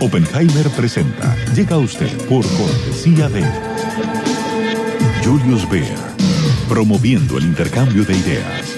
[0.00, 1.36] Oppenheimer presenta.
[1.54, 3.44] Llega a usted por cortesía de
[5.22, 5.98] Julius Baer,
[6.68, 8.76] promoviendo el intercambio de ideas.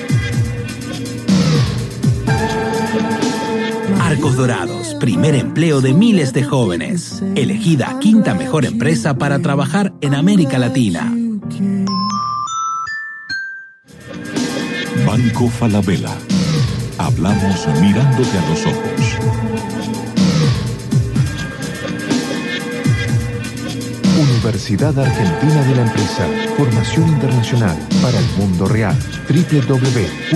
[4.00, 7.22] Arcos Dorados, primer empleo de miles de jóvenes.
[7.36, 11.14] Elegida quinta mejor empresa para trabajar en América Latina.
[15.06, 16.16] Banco Falabella.
[16.98, 19.81] Hablamos mirándote a los ojos.
[24.18, 26.26] Universidad Argentina de la Empresa.
[26.56, 28.96] Formación internacional para el mundo real.
[29.28, 30.32] www.uad.edu.ar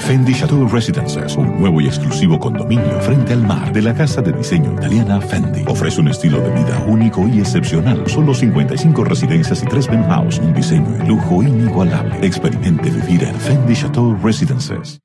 [0.00, 4.32] Fendi Chateau Residences, un nuevo y exclusivo condominio frente al mar de la casa de
[4.32, 5.64] diseño italiana Fendi.
[5.66, 8.06] Ofrece un estilo de vida único y excepcional.
[8.06, 10.40] Solo 55 residencias y 3 penthouse.
[10.40, 12.18] Un diseño de lujo inigualable.
[12.26, 15.00] Experimente vivir en Fendi Chateau Residences.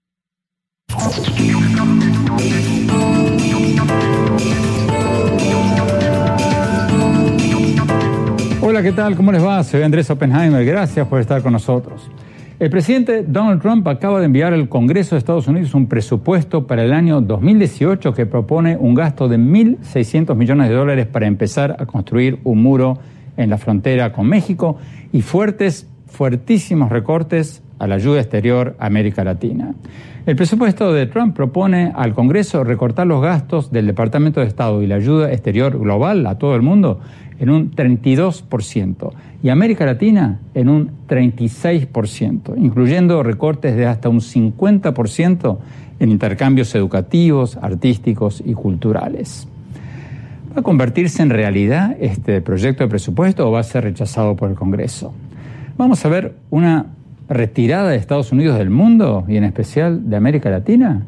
[8.61, 9.15] Hola, ¿qué tal?
[9.15, 9.63] ¿Cómo les va?
[9.63, 10.65] Soy Andrés Oppenheimer.
[10.65, 12.11] Gracias por estar con nosotros.
[12.59, 16.83] El presidente Donald Trump acaba de enviar al Congreso de Estados Unidos un presupuesto para
[16.83, 21.85] el año 2018 que propone un gasto de 1.600 millones de dólares para empezar a
[21.85, 22.99] construir un muro
[23.38, 24.75] en la frontera con México
[25.13, 29.73] y fuertes, fuertísimos recortes a la ayuda exterior a América Latina.
[30.25, 34.88] El presupuesto de Trump propone al Congreso recortar los gastos del Departamento de Estado y
[34.88, 36.99] la ayuda exterior global a todo el mundo
[37.39, 39.11] en un 32%
[39.41, 45.57] y América Latina en un 36%, incluyendo recortes de hasta un 50%
[45.99, 49.47] en intercambios educativos, artísticos y culturales.
[50.55, 54.49] ¿Va a convertirse en realidad este proyecto de presupuesto o va a ser rechazado por
[54.49, 55.13] el Congreso?
[55.78, 56.88] Vamos a ver una
[57.29, 61.05] retirada de Estados Unidos del mundo y en especial de América Latina.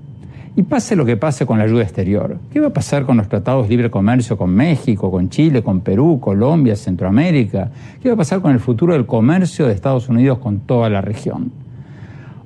[0.56, 2.38] Y pase lo que pase con la ayuda exterior.
[2.52, 5.80] ¿Qué va a pasar con los tratados de libre comercio con México, con Chile, con
[5.80, 7.72] Perú, Colombia, Centroamérica?
[8.02, 11.00] ¿Qué va a pasar con el futuro del comercio de Estados Unidos con toda la
[11.00, 11.54] región?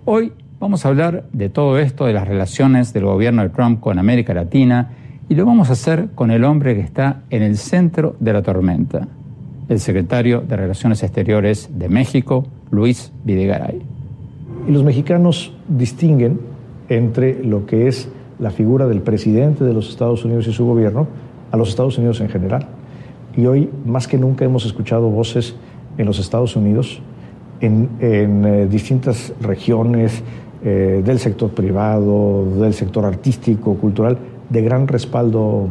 [0.05, 3.97] Hoy vamos a hablar de todo esto, de las relaciones del gobierno de Trump con
[3.97, 4.91] América Latina,
[5.27, 8.43] y lo vamos a hacer con el hombre que está en el centro de la
[8.43, 9.07] tormenta,
[9.67, 13.81] el secretario de Relaciones Exteriores de México, Luis Videgaray.
[14.67, 16.39] Y los mexicanos distinguen
[16.89, 18.09] entre lo que es
[18.39, 21.07] la figura del presidente de los Estados Unidos y su gobierno
[21.51, 22.67] a los Estados Unidos en general.
[23.37, 25.55] Y hoy, más que nunca, hemos escuchado voces
[25.97, 27.01] en los Estados Unidos,
[27.61, 30.21] en, eh, distintas regiones
[30.63, 34.17] eh, del sector privado, del sector artístico, cultural,
[34.49, 35.67] de gran respaldo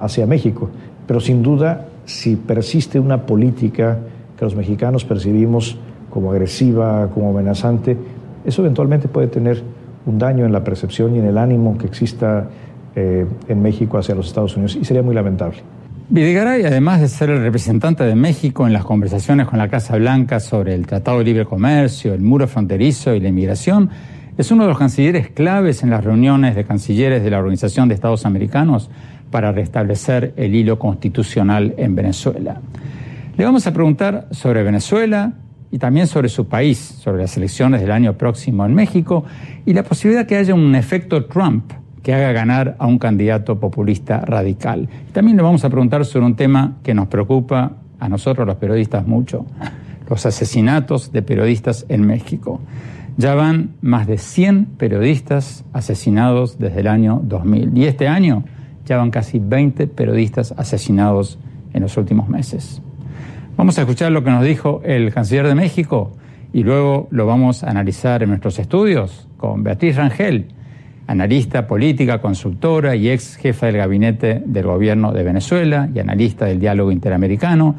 [0.00, 0.70] hacia México.
[1.06, 3.98] Pero sin duda, si persiste una política
[4.36, 5.76] que los mexicanos percibimos
[6.10, 7.96] como agresiva, como amenazante,
[8.44, 9.62] eso eventualmente puede tener
[10.06, 12.48] un daño en la percepción y en el ánimo que exista
[12.94, 15.58] eh, en México hacia los Estados Unidos y sería muy lamentable.
[16.08, 20.40] Videgaray, además de ser el representante de México en las conversaciones con la Casa Blanca
[20.40, 23.90] sobre el Tratado de Libre Comercio, el muro fronterizo y la inmigración,
[24.36, 27.94] es uno de los cancilleres claves en las reuniones de cancilleres de la Organización de
[27.94, 28.90] Estados Americanos
[29.30, 32.60] para restablecer el hilo constitucional en Venezuela.
[33.36, 35.34] Le vamos a preguntar sobre Venezuela,
[35.72, 39.24] y también sobre su país, sobre las elecciones del año próximo en México
[39.64, 41.72] y la posibilidad que haya un efecto Trump
[42.02, 44.88] que haga ganar a un candidato populista radical.
[45.12, 49.06] También le vamos a preguntar sobre un tema que nos preocupa a nosotros los periodistas
[49.06, 49.44] mucho,
[50.08, 52.60] los asesinatos de periodistas en México.
[53.16, 58.44] Ya van más de 100 periodistas asesinados desde el año 2000 y este año
[58.86, 61.38] ya van casi 20 periodistas asesinados
[61.74, 62.82] en los últimos meses.
[63.60, 66.12] Vamos a escuchar lo que nos dijo el canciller de México
[66.50, 70.46] y luego lo vamos a analizar en nuestros estudios con Beatriz Rangel,
[71.06, 76.58] analista política, consultora y ex jefa del gabinete del gobierno de Venezuela y analista del
[76.58, 77.74] diálogo interamericano.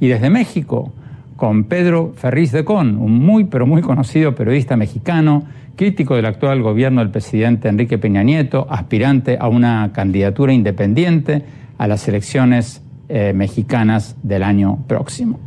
[0.00, 0.92] Y desde México,
[1.36, 5.44] con Pedro Ferriz de Con, un muy pero muy conocido periodista mexicano,
[5.76, 11.42] crítico del actual gobierno del presidente Enrique Peña Nieto, aspirante a una candidatura independiente
[11.78, 12.81] a las elecciones
[13.14, 15.38] eh, mexicanas del año próximo.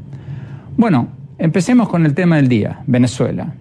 [0.78, 1.08] Bueno,
[1.40, 3.56] empecemos con el tema del día, Venezuela.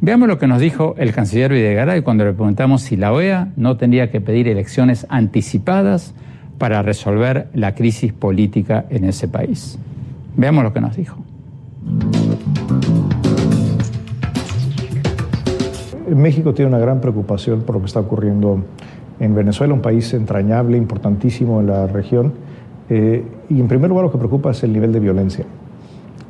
[0.00, 3.76] Veamos lo que nos dijo el canciller Videgaray cuando le preguntamos si la OEA no
[3.76, 6.14] tendría que pedir elecciones anticipadas
[6.56, 9.78] para resolver la crisis política en ese país.
[10.38, 11.18] Veamos lo que nos dijo.
[16.08, 18.64] México tiene una gran preocupación por lo que está ocurriendo
[19.20, 22.32] en Venezuela, un país entrañable, importantísimo en la región.
[22.90, 25.44] Eh, y en primer lugar lo que preocupa es el nivel de violencia.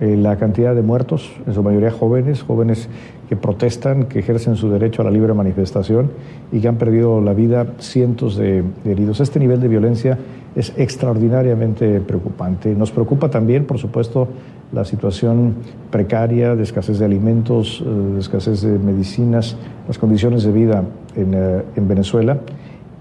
[0.00, 2.88] Eh, la cantidad de muertos, en su mayoría jóvenes, jóvenes
[3.28, 6.10] que protestan, que ejercen su derecho a la libre manifestación
[6.50, 9.20] y que han perdido la vida cientos de, heridos.
[9.20, 10.18] Este nivel de violencia
[10.56, 12.74] es extraordinariamente preocupante.
[12.74, 14.26] Nos preocupa también, por supuesto,
[14.72, 15.54] la situación
[15.92, 20.82] precaria de escasez de alimentos, eh, de escasez de medicinas, las condiciones de vida
[21.14, 22.38] en, Venezuela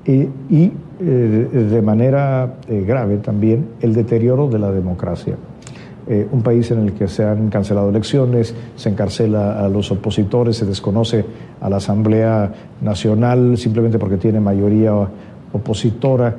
[0.05, 5.35] y, de manera grave también el deterioro de la democracia.
[6.05, 10.57] Eh, un país en el que se han cancelado elecciones, se encarcela a los opositores,
[10.57, 11.23] se desconoce
[11.61, 12.51] a la Asamblea
[12.81, 14.91] Nacional simplemente porque tiene mayoría
[15.53, 16.35] opositora,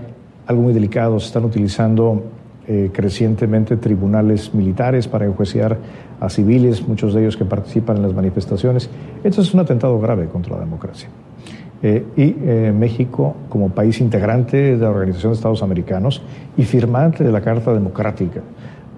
[0.46, 2.24] algo muy delicado, se están utilizando
[2.68, 5.78] eh, crecientemente tribunales militares para enjuiciar
[6.20, 8.90] a civiles, muchos de ellos que participan en las manifestaciones.
[9.22, 11.08] Esto es un atentado grave contra la democracia.
[11.86, 12.32] Eh, y
[12.72, 16.22] México, como país integrante de la Organización de Estados Americanos
[16.56, 18.40] y firmante de la Carta Democrática,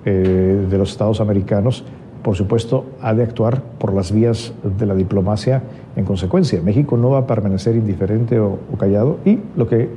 [0.08, 1.82] eh, de los Estados americanos,
[2.22, 5.64] por supuesto, ha de actuar por las vías de la diplomacia
[5.96, 6.62] en consecuencia.
[6.62, 9.88] México no va a permanecer indiferente o, callado y lo que,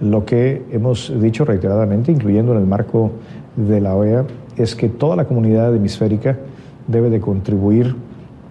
[0.00, 3.12] lo que hemos dicho reiteradamente, incluyendo en el marco
[3.54, 4.24] de la OEA,
[4.56, 6.38] es que toda la comunidad hemisférica
[6.88, 7.94] debe de contribuir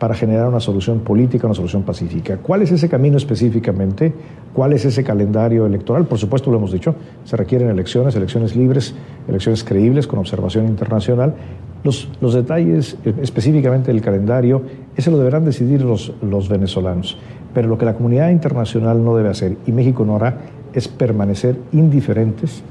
[0.01, 2.37] para generar una solución política, una solución pacífica.
[2.37, 4.11] ¿Cuál es ese camino específicamente?
[4.51, 6.07] ¿Cuál es ese calendario electoral?
[6.07, 8.95] Por supuesto, lo hemos dicho, se requieren elecciones, elecciones libres,
[9.27, 11.35] elecciones creíbles, con observación internacional.
[11.83, 14.63] Los, los detalles, eh, específicamente el calendario,
[14.95, 17.19] ese lo deberán decidir los, los venezolanos.
[17.53, 20.35] Pero lo que la comunidad internacional no debe hacer, y México no hará,
[20.73, 22.63] es permanecer indiferentes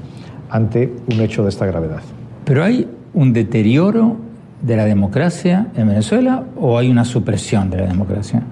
[0.49, 2.01] ante un hecho de esta gravedad.
[2.43, 4.17] Pero hay un deterioro
[4.61, 8.43] de la democracia en Venezuela o hay una supresión de la democracia?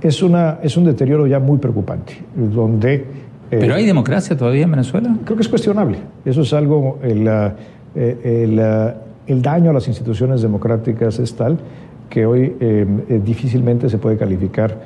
[0.00, 2.94] Es, una, es un deterioro ya muy preocupante, donde...
[2.94, 5.14] Eh, ¿Pero hay democracia todavía en Venezuela?
[5.24, 5.98] Creo que es cuestionable.
[6.24, 6.98] Eso es algo...
[7.02, 7.52] El, eh,
[7.94, 8.94] eh,
[9.26, 11.58] el, daño a las instituciones democráticas es tal
[12.10, 12.54] que hoy
[13.24, 14.78] difícilmente se puede calificar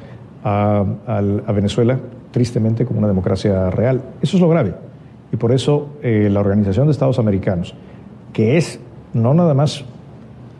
[0.44, 1.98] a, a, Venezuela,
[2.30, 4.00] tristemente, como una democracia real.
[4.22, 4.74] Eso es lo grave.
[5.32, 7.74] Y por eso la Organización de Estados Americanos,
[8.32, 8.78] que es
[9.12, 9.84] no nada más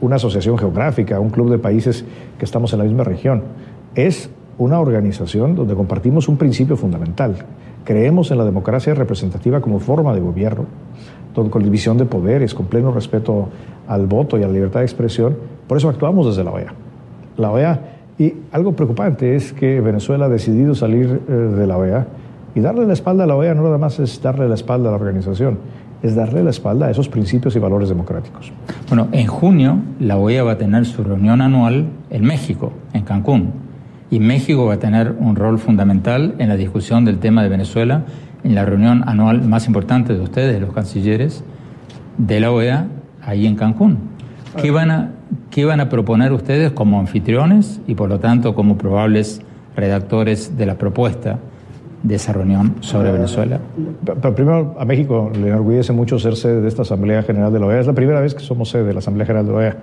[0.01, 2.05] una asociación geográfica, un club de países
[2.39, 3.43] que estamos en la misma región.
[3.95, 7.37] Es una organización donde compartimos un principio fundamental.
[7.85, 10.67] Creemos en la democracia representativa como forma de gobierno,
[11.35, 13.49] con división de poderes, con pleno respeto
[13.87, 15.37] al voto y a la libertad de expresión.
[15.69, 16.75] Por eso actuamos desde la OEA.
[17.37, 17.81] La OEA,
[18.19, 22.07] y algo preocupante es que Venezuela ha decidido salir eh, de la OEA
[22.55, 24.93] y darle la espalda a la OEA no nada más es darle la espalda a
[24.93, 25.59] la organización,
[26.03, 28.53] es darle la espalda a esos principios y valores democráticos.
[28.89, 33.53] Bueno, en junio la OEA va a tener su reunión anual en México, en Cancún,
[34.11, 38.05] y México va a tener un rol fundamental en la discusión del tema de Venezuela
[38.45, 41.43] en la reunión anual más importante de ustedes, los cancilleres
[42.17, 42.87] de la OEA,
[43.23, 43.99] ahí en Cancún.
[44.61, 45.11] ¿Qué van a,
[45.51, 49.43] qué van a proponer ustedes como anfitriones y por lo tanto como probables
[49.75, 51.39] redactores de la propuesta?
[52.07, 53.61] De esa reunión sobre Venezuela?
[54.05, 57.67] Pero primero, a México le enorgullece mucho ser sede de esta Asamblea General de la
[57.67, 57.81] OEA.
[57.81, 59.77] Es la primera vez que somos sede de la Asamblea General de la OEA.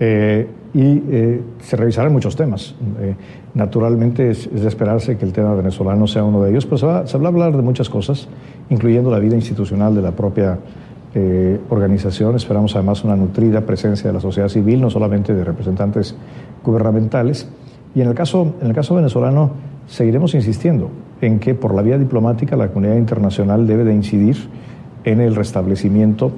[0.00, 2.74] Eh, y eh, se revisarán muchos temas.
[3.00, 3.14] Eh,
[3.54, 7.06] naturalmente es, de esperarse que el tema venezolano sea uno de ellos, pero se va,
[7.06, 8.28] se va a hablar de muchas cosas,
[8.70, 10.58] incluyendo la vida institucional de la propia
[11.70, 12.34] organización.
[12.34, 16.16] Esperamos además una nutrida presencia de la sociedad civil, no solamente de representantes
[16.64, 17.48] gubernamentales.
[17.94, 19.52] Y en el caso, en el caso venezolano
[19.86, 24.36] seguiremos insistiendo en que por la vía diplomática la comunidad internacional debe de incidir
[25.04, 26.32] en el restablecimiento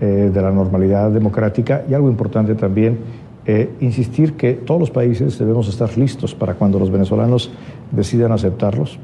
[0.00, 2.98] eh, de la normalidad democrática y algo importante también,
[3.46, 7.52] eh, insistir que todos los países debemos estar listos para cuando los venezolanos
[7.90, 8.98] decidan aceptarlos,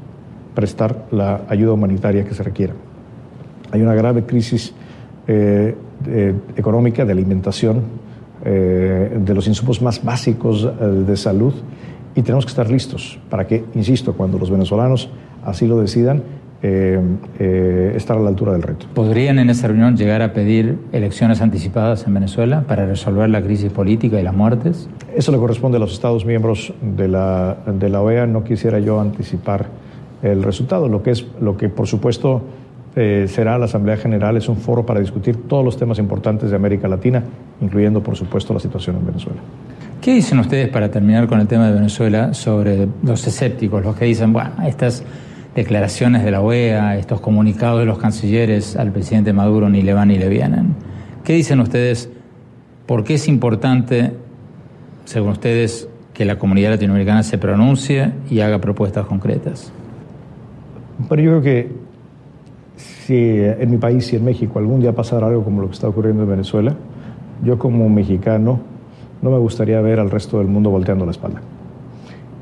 [0.55, 2.73] prestar la ayuda humanitaria que se requiera.
[3.71, 4.73] Hay una grave crisis
[5.27, 5.75] eh,
[6.57, 8.01] económica de alimentación,
[8.43, 10.67] de los insumos más básicos
[11.07, 11.53] de salud
[12.15, 15.09] y tenemos que estar listos para que, insisto, cuando los venezolanos
[15.43, 16.23] así lo decidan,
[16.63, 16.99] eh,
[17.39, 18.85] eh, estar a la altura del reto.
[18.93, 23.71] ¿Podrían en esa reunión llegar a pedir elecciones anticipadas en Venezuela para resolver la crisis
[23.71, 24.87] política y las muertes?
[25.15, 28.27] Eso le corresponde a los Estados miembros de la, de la OEA.
[28.27, 29.69] No quisiera yo anticipar
[30.21, 30.87] el resultado.
[30.87, 32.43] Lo que, es, lo que por supuesto
[32.95, 36.55] eh, será la Asamblea General es un foro para discutir todos los temas importantes de
[36.55, 37.23] América Latina,
[37.61, 39.39] incluyendo por supuesto la situación en Venezuela.
[40.01, 44.05] ¿Qué dicen ustedes para terminar con el tema de Venezuela sobre los escépticos, los que
[44.05, 45.03] dicen, bueno, estas
[45.53, 50.07] declaraciones de la OEA, estos comunicados de los cancilleres al presidente Maduro ni le van
[50.07, 50.73] ni le vienen?
[51.23, 52.09] ¿Qué dicen ustedes?
[52.87, 54.13] ¿Por qué es importante,
[55.05, 59.71] según ustedes, que la comunidad latinoamericana se pronuncie y haga propuestas concretas?
[61.09, 61.71] Pero yo creo que
[62.75, 65.87] si en mi país y en México algún día pasara algo como lo que está
[65.87, 66.73] ocurriendo en Venezuela,
[67.43, 68.70] yo como mexicano
[69.21, 71.41] no me gustaría ver al resto del mundo volteando la espalda.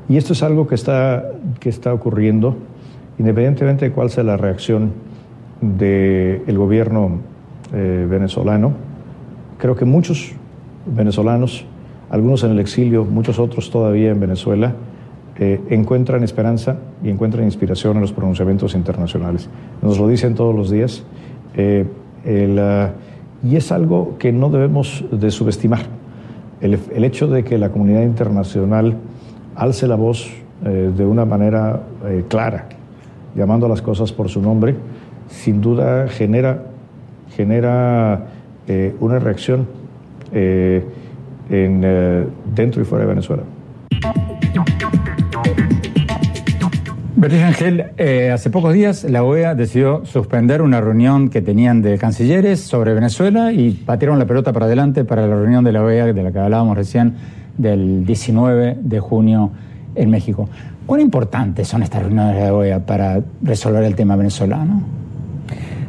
[0.08, 1.24] Y esto es algo que está,
[1.60, 2.56] que está ocurriendo
[3.20, 4.92] independientemente de cuál sea la reacción
[5.60, 7.20] del gobierno
[7.72, 8.72] eh, venezolano.
[9.58, 10.32] Creo que muchos
[10.86, 11.66] venezolanos,
[12.08, 14.72] algunos en el exilio, muchos otros todavía en Venezuela,
[15.38, 19.50] eh, encuentran esperanza y encuentran inspiración en los pronunciamientos internacionales.
[19.82, 21.04] Nos lo dicen todos los días.
[21.56, 21.84] Eh,
[23.42, 25.99] y es algo que no debemos de subestimar
[26.60, 28.96] el, hecho de que la comunidad internacional
[29.54, 30.30] alce la voz
[30.64, 32.66] eh, de una manera eh, clara,
[33.34, 34.74] llamando a las cosas por su nombre,
[35.28, 36.64] sin duda genera,
[37.34, 38.26] genera
[38.66, 39.66] eh, una reacción
[40.32, 43.42] en, dentro y fuera de Venezuela.
[47.20, 51.98] Beatriz Ángel, eh, hace pocos días la OEA decidió suspender una reunión que tenían de
[51.98, 56.14] cancilleres sobre Venezuela y batieron la pelota para adelante para la reunión de la OEA
[56.14, 57.16] de la que hablábamos recién
[57.58, 59.50] del 19 de junio
[59.96, 60.48] en México.
[60.86, 64.82] ¿Cuán importantes son estas reuniones de la OEA para resolver el tema venezolano?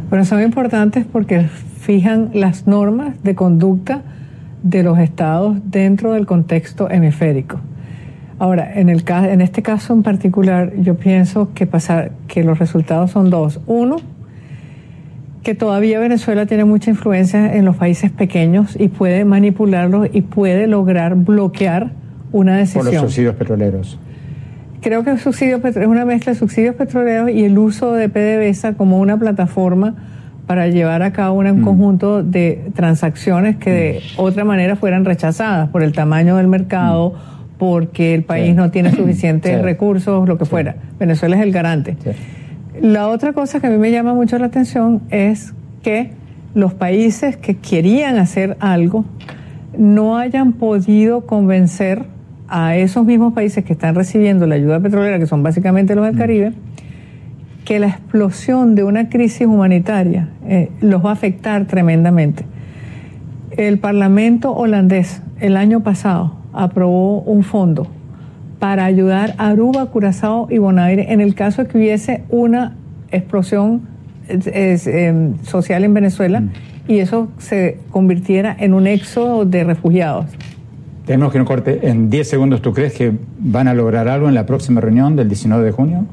[0.09, 1.47] Bueno, son importantes porque
[1.79, 4.01] fijan las normas de conducta
[4.63, 7.61] de los estados dentro del contexto hemisférico.
[8.41, 13.11] Ahora, en, el, en este caso en particular, yo pienso que, pasar, que los resultados
[13.11, 13.59] son dos.
[13.67, 13.97] Uno,
[15.43, 20.65] que todavía Venezuela tiene mucha influencia en los países pequeños y puede manipularlos y puede
[20.65, 21.91] lograr bloquear
[22.31, 22.85] una decisión.
[22.85, 23.99] Por los subsidios petroleros.
[24.81, 28.73] Creo que el subsidio es una mezcla de subsidios petroleros y el uso de PDVSA
[28.73, 29.93] como una plataforma
[30.47, 31.63] para llevar a cabo un mm.
[31.63, 34.19] conjunto de transacciones que de mm.
[34.19, 37.11] otra manera fueran rechazadas por el tamaño del mercado.
[37.11, 40.77] Mm porque el país no tiene suficientes recursos, lo que fuera.
[40.97, 41.95] Venezuela es el garante.
[42.81, 45.53] La otra cosa que a mí me llama mucho la atención es
[45.83, 46.09] que
[46.55, 49.05] los países que querían hacer algo
[49.77, 52.05] no hayan podido convencer
[52.47, 56.15] a esos mismos países que están recibiendo la ayuda petrolera, que son básicamente los del
[56.15, 56.17] mm.
[56.17, 56.53] Caribe,
[57.63, 62.43] que la explosión de una crisis humanitaria eh, los va a afectar tremendamente.
[63.55, 67.87] El Parlamento holandés el año pasado aprobó un fondo
[68.61, 72.75] para ayudar a Aruba, Curazao y Bonaire en el caso de que hubiese una
[73.11, 73.81] explosión
[74.27, 76.51] em, social en Venezuela mm.
[76.87, 80.27] y eso se convirtiera en un éxodo de refugiados.
[81.05, 82.61] Tenemos que un corte en 10 segundos.
[82.61, 86.05] ¿Tú crees que van a lograr algo en la próxima reunión del 19 de junio?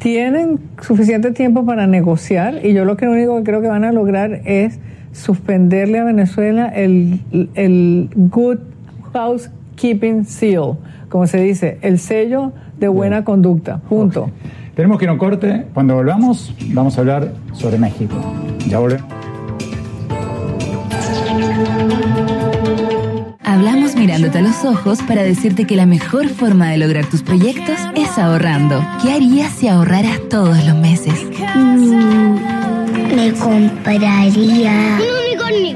[0.00, 3.92] Tienen suficiente tiempo para negociar y yo lo que único que creo que van a
[3.92, 4.80] lograr es
[5.12, 7.20] suspenderle a Venezuela el,
[7.54, 8.58] el good
[9.12, 10.76] Housekeeping Seal,
[11.08, 13.78] como se dice, el sello de buena conducta.
[13.78, 14.30] Punto.
[14.74, 15.66] Tenemos que ir a un corte.
[15.74, 18.14] Cuando volvamos, vamos a hablar sobre México.
[18.68, 19.06] Ya volvemos.
[23.42, 27.76] Hablamos mirándote a los ojos para decirte que la mejor forma de lograr tus proyectos
[27.96, 28.80] es ahorrando.
[29.02, 31.14] ¿Qué harías si ahorraras todos los meses?
[31.56, 32.36] Mm,
[33.16, 34.28] me compraría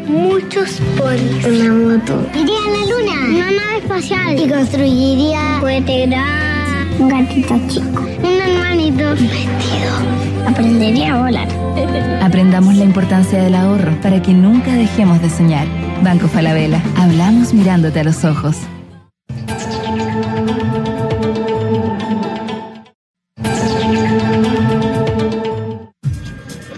[0.07, 1.45] muchos ponis.
[1.45, 2.27] Una moto.
[2.35, 3.13] Iría a la luna.
[3.29, 4.39] Una nave espacial.
[4.39, 6.89] Y construiría un gran.
[6.99, 8.03] Un gatito chico.
[8.03, 9.11] Un hermanito.
[9.11, 10.47] Un vestido.
[10.47, 11.49] Aprendería a volar.
[12.23, 15.67] Aprendamos la importancia del ahorro para que nunca dejemos de soñar.
[16.03, 16.83] Banco Falabella.
[16.97, 18.57] Hablamos mirándote a los ojos.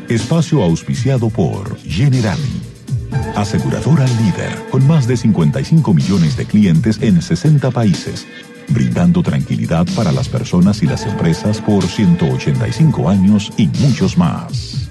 [0.08, 2.38] Espacio auspiciado por General
[3.36, 8.26] Aseguradora líder, con más de 55 millones de clientes en 60 países,
[8.68, 14.88] brindando tranquilidad para las personas y las empresas por 185 años y muchos más.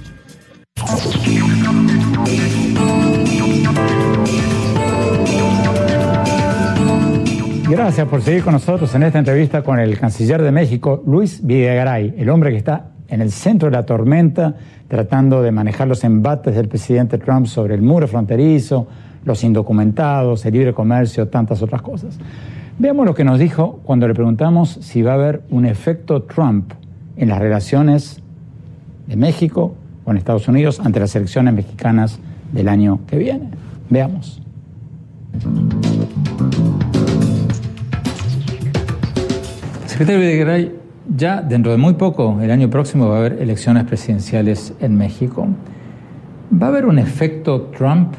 [7.70, 12.14] Gracias por seguir con nosotros en esta entrevista con el canciller de México, Luis Videgaray,
[12.18, 14.55] el hombre que está en el centro de la tormenta,
[14.88, 18.88] tratando de manejar los embates del presidente Trump sobre el muro fronterizo,
[19.24, 22.17] los indocumentados, el libre comercio, tantas otras cosas.
[22.79, 26.74] Veamos lo que nos dijo cuando le preguntamos si va a haber un efecto Trump
[27.15, 28.20] en las relaciones
[29.05, 32.17] de México con Estados Unidos ante las elecciones mexicanas
[32.51, 33.48] del año que viene.
[33.91, 34.41] Veamos.
[39.86, 40.83] Secretario Videgaray,
[41.15, 45.48] ya dentro de muy poco, el año próximo, va a haber elecciones presidenciales en México.
[46.51, 48.13] ¿Va a haber un efecto Trump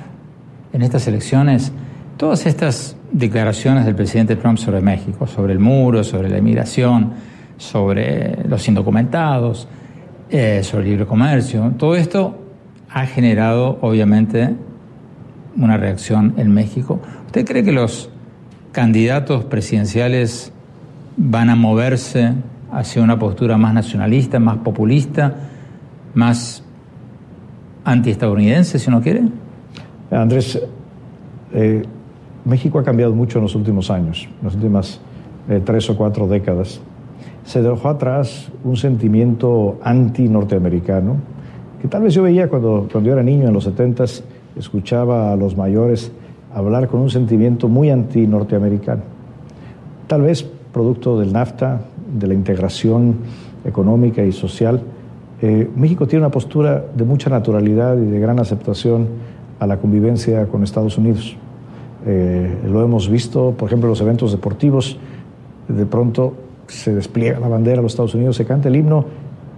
[0.72, 1.72] en estas elecciones?
[2.16, 7.12] Todas estas declaraciones del presidente Trump sobre México, sobre el muro, sobre la inmigración,
[7.56, 9.68] sobre los indocumentados,
[10.30, 12.38] eh, sobre el libre comercio, todo esto
[12.90, 14.54] ha generado obviamente
[15.56, 17.00] una reacción en México.
[17.26, 18.10] ¿Usted cree que los
[18.72, 20.52] candidatos presidenciales
[21.16, 22.32] van a moverse
[22.74, 25.32] hacia una postura más nacionalista, más populista,
[26.14, 26.62] más
[27.84, 29.22] antiestadounidense, si uno quiere?
[30.10, 30.60] Andrés,
[31.52, 31.82] eh,
[32.44, 35.00] México ha cambiado mucho en los últimos años, en las últimas
[35.48, 36.80] eh, tres o cuatro décadas.
[37.44, 41.16] Se dejó atrás un sentimiento anti-norteamericano,
[41.80, 44.04] que tal vez yo veía cuando, cuando yo era niño en los 70
[44.56, 46.10] escuchaba a los mayores
[46.52, 49.02] hablar con un sentimiento muy anti-norteamericano.
[50.06, 50.42] Tal vez
[50.74, 51.80] producto del NAFTA,
[52.14, 53.16] de la integración
[53.64, 54.80] económica y social,
[55.42, 59.08] eh, México tiene una postura de mucha naturalidad y de gran aceptación
[59.58, 61.36] a la convivencia con Estados Unidos.
[62.06, 64.98] Eh, lo hemos visto, por ejemplo, en los eventos deportivos,
[65.68, 66.34] de pronto
[66.66, 69.04] se despliega la bandera de los Estados Unidos, se canta el himno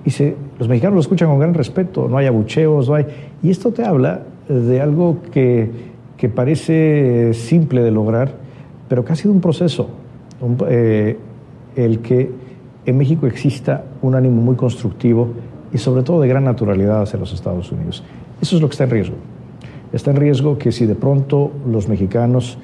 [0.04, 3.06] y se, los mexicanos lo escuchan con gran respeto, no hay abucheos, no hay...
[3.42, 5.70] Y esto te habla de algo que,
[6.16, 8.32] que parece simple de lograr,
[8.88, 9.88] pero que ha sido un proceso,
[10.68, 11.18] eh,
[11.75, 12.30] el que
[12.86, 15.28] en México exista un ánimo muy constructivo
[15.72, 18.02] y sobre todo de gran naturalidad hacia los Estados Unidos.
[18.40, 19.16] Eso es lo que está en riesgo.
[19.92, 22.58] Está en riesgo que si de pronto los mexicanos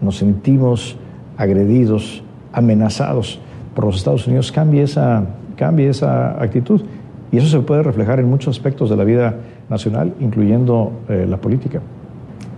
[0.00, 0.96] nos sentimos
[1.36, 3.40] agredidos, amenazados
[3.74, 5.24] por los Estados Unidos, cambie esa,
[5.56, 6.82] cambie esa actitud.
[7.30, 9.36] Y eso se puede reflejar en muchos aspectos de la vida
[9.68, 11.80] nacional, incluyendo eh, la política.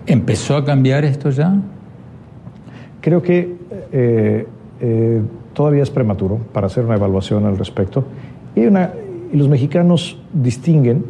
[0.07, 1.55] ¿Empezó a cambiar esto ya?
[3.01, 3.57] Creo que
[3.93, 4.47] eh,
[4.81, 5.23] eh,
[5.53, 8.05] todavía es prematuro para hacer una evaluación al respecto.
[8.55, 8.93] Y, una,
[9.33, 11.05] y los mexicanos distinguen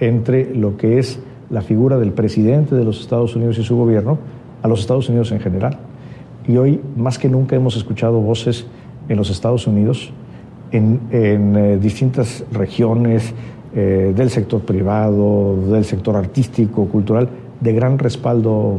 [0.00, 4.18] entre lo que es la figura del presidente de los Estados Unidos y su gobierno
[4.62, 5.78] a los Estados Unidos en general.
[6.48, 8.66] Y hoy, más que nunca, hemos escuchado voces
[9.08, 10.12] en los Estados Unidos,
[10.72, 13.32] en, eh, distintas regiones
[13.74, 17.28] eh, del sector privado, del sector artístico, cultural,
[17.60, 18.78] de gran respaldo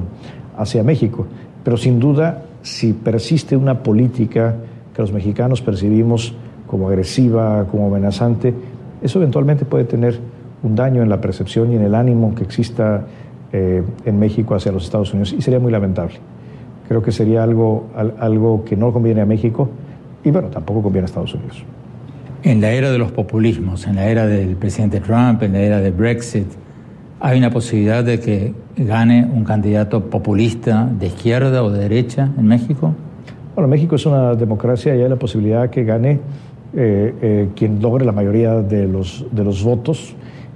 [0.58, 1.26] hacia México.
[1.63, 4.56] Pero sin duda, si persiste una política
[4.98, 6.34] que los mexicanos percibimos
[6.66, 8.52] como agresiva, como amenazante,
[9.00, 10.20] eso eventualmente puede tener
[10.64, 13.06] un daño en la percepción y en el ánimo que exista
[13.54, 16.16] eh, en México hacia los Estados Unidos y sería muy lamentable.
[16.88, 19.70] Creo que sería algo, algo que no conviene a México
[20.24, 21.64] y bueno, tampoco conviene a Estados Unidos.
[22.42, 25.80] En la era de los populismos, en la era del presidente Trump, en la era
[25.80, 26.48] de Brexit,
[27.20, 32.48] ¿hay una posibilidad de que gane un candidato populista de izquierda o de derecha en
[32.48, 32.96] México?
[33.58, 36.20] Bueno, México es una democracia y hay la posibilidad que gane
[36.76, 40.13] eh, eh, quien logre la mayoría de los, de los votos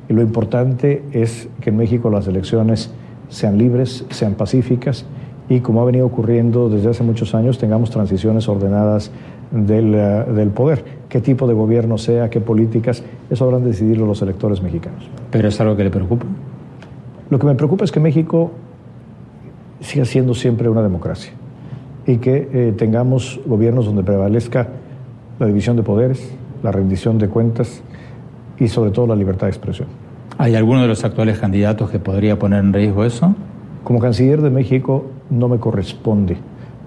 [0.07, 2.93] y lo importante es que en México las elecciones
[3.27, 5.07] sean libres, sean pacíficas
[5.49, 9.09] y como ha venido ocurriendo desde hace muchos años, tengamos transiciones ordenadas
[9.49, 10.85] del, eh, del, poder.
[11.09, 15.09] Qué tipo de gobierno sea, qué políticas, eso habrán de decidirlo los electores mexicanos.
[15.31, 16.27] ¿Pero es algo que le preocupa?
[17.31, 18.51] Lo que me preocupa es que México
[19.79, 21.33] siga siendo siempre una democracia
[22.11, 24.67] y que eh, tengamos gobiernos donde prevalezca
[25.39, 27.81] la división de poderes, la rendición de cuentas
[28.59, 29.87] y sobre todo la libertad de expresión.
[30.37, 33.33] ¿Hay alguno de los actuales candidatos que podría poner en riesgo eso?
[33.85, 36.37] Como canciller de México no me corresponde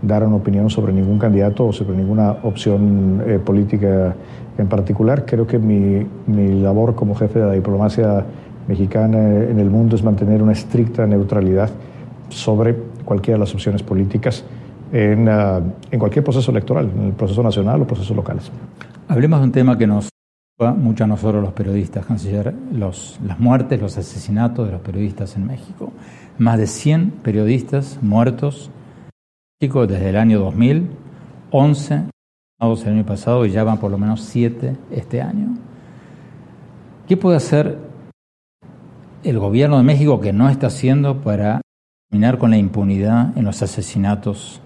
[0.03, 4.15] dar una opinión sobre ningún candidato o sobre ninguna opción eh, política
[4.59, 5.25] en particular.
[5.25, 8.27] Creo que mi, mi, labor como jefe de la diplomacia
[8.69, 11.71] mexicana en el mundo es mantener una estricta neutralidad
[12.29, 14.45] sobre cualquiera de las opciones políticas
[14.93, 18.51] en, uh, en cualquier proceso electoral, en el proceso nacional o procesos locales.
[19.09, 20.09] Hablemos de un tema que nos
[20.77, 25.47] mucho a nosotros los periodistas, canciller, los, las muertes, los asesinatos de los periodistas en
[25.47, 25.93] México.
[26.39, 28.71] Más de 100 periodistas muertos
[29.61, 30.91] desde el año 2000,
[31.51, 32.05] 11
[32.61, 35.57] el año pasado y ya van por lo menos 7 este año.
[37.07, 37.79] ¿Qué puede hacer
[39.23, 41.61] el gobierno de México que no está haciendo para
[42.09, 44.63] terminar con la impunidad en los asesinatos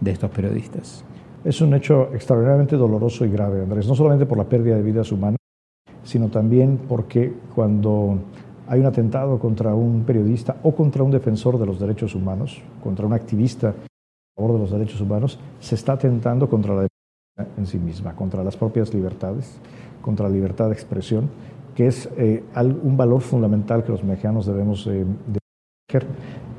[0.00, 1.04] de estos periodistas?
[1.44, 5.12] Es un hecho extraordinariamente doloroso y grave, Andrés, no solamente por la pérdida de vidas
[5.12, 5.38] humanas,
[6.02, 8.18] sino también porque cuando
[8.66, 13.06] hay un atentado contra un periodista o contra un defensor de los derechos humanos, contra
[13.06, 13.74] un activista a
[14.36, 18.44] favor de los derechos humanos, se está atentando contra la democracia en sí misma, contra
[18.44, 19.58] las propias libertades,
[20.02, 21.30] contra la libertad de expresión,
[21.74, 22.42] que es eh,
[22.82, 25.06] un valor fundamental que los mexicanos debemos eh,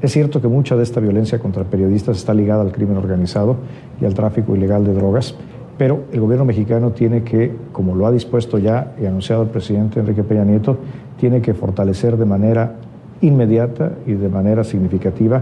[0.02, 3.58] es cierto que mucha de esta violencia contra periodistas está ligada al crimen organizado
[4.02, 5.36] y al tráfico ilegal de drogas
[5.80, 10.02] Pero el gobierno mexicano tiene que, como lo ha dispuesto ya y anunciado el presidente
[10.02, 10.78] Enrique Peña Nieto,
[11.18, 12.76] tiene que fortalecer de manera
[13.22, 15.42] inmediata y de manera significativa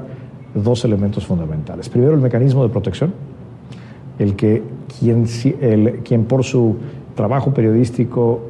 [0.53, 1.89] dos elementos fundamentales.
[1.89, 3.13] Primero, el mecanismo de protección,
[4.19, 4.61] el que
[4.99, 6.75] quien, por su
[7.15, 8.41] trabajo periodístico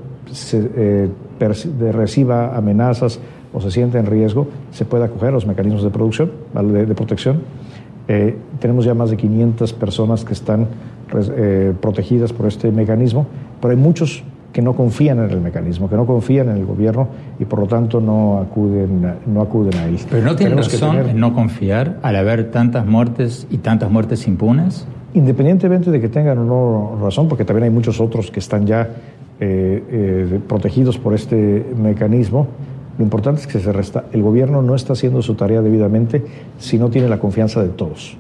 [0.53, 3.17] eh, reciba amenazas
[3.53, 6.95] o se siente en riesgo, se puede acoger a los mecanismos de producción, de, de
[6.95, 7.41] protección.
[8.07, 10.67] Eh, tenemos ya más de 500 personas que están
[11.13, 13.27] eh, protegidas por este mecanismo,
[13.61, 17.09] pero hay muchos que no confían en el mecanismo, que no confían en el gobierno
[17.37, 19.99] y por lo tanto no acuden, no acuden a él.
[20.09, 24.87] Pero no tiene razón en no confiar al haber tantas muertes y tantas muertes impunes.
[25.13, 28.89] Independientemente de que tengan o no razón, porque también hay muchos otros que están ya
[29.39, 32.47] eh, protegidos por este mecanismo,
[32.97, 36.25] lo importante es que se resta, el gobierno no está haciendo su tarea debidamente
[36.57, 38.17] si no tiene la confianza de todos.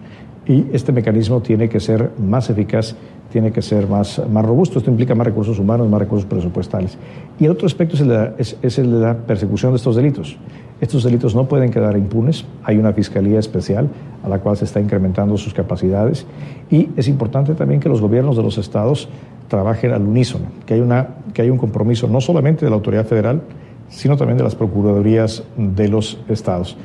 [0.47, 2.95] Y este mecanismo tiene que ser más eficaz,
[3.31, 4.79] tiene que ser más, más robusto.
[4.79, 6.97] Esto implica más recursos humanos, más recursos presupuestales.
[7.37, 10.37] Y el otro aspecto es el, de la, persecución de estos delitos.
[10.79, 12.45] Estos delitos no pueden quedar impunes.
[12.63, 13.89] Hay una fiscalía especial
[14.23, 16.25] a la cual se está incrementando sus capacidades.
[16.69, 19.09] Y es importante también que los gobiernos de los estados
[19.49, 23.05] trabajen al unísono, que hay, una, que hay un compromiso no solamente de la autoridad
[23.05, 23.41] federal,
[23.89, 26.77] sino también de las procuradurías de los estados.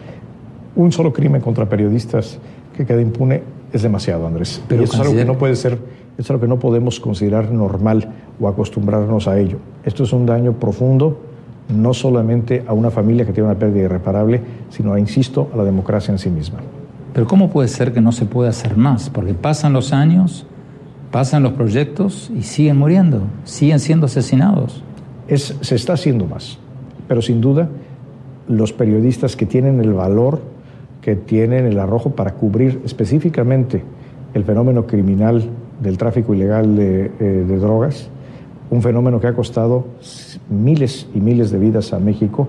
[0.74, 2.38] Un solo crimen contra periodistas
[2.76, 4.62] que quede impune es demasiado, Andrés.
[4.68, 5.78] Pero eso es algo que no puede ser,
[6.18, 9.58] es algo que no podemos considerar normal o acostumbrarnos a ello.
[9.84, 11.20] Esto es un daño profundo,
[11.68, 16.12] no solamente a una familia que tiene una pérdida irreparable, sino, insisto, a la democracia
[16.12, 16.58] en sí misma.
[17.12, 19.10] Pero ¿cómo puede ser que no se pueda hacer más?
[19.10, 20.46] Porque pasan los años,
[21.10, 24.82] pasan los proyectos y siguen muriendo, siguen siendo asesinados.
[25.28, 26.58] Es, se está haciendo más,
[27.08, 27.68] pero sin duda
[28.48, 30.40] los periodistas que tienen el valor,
[31.00, 33.82] que tienen el arrojo para cubrir específicamente
[34.34, 35.44] el fenómeno criminal
[35.80, 38.08] del tráfico ilegal de, eh, de drogas,
[38.70, 39.84] un fenómeno que ha costado
[40.48, 42.48] miles y miles de vidas a México,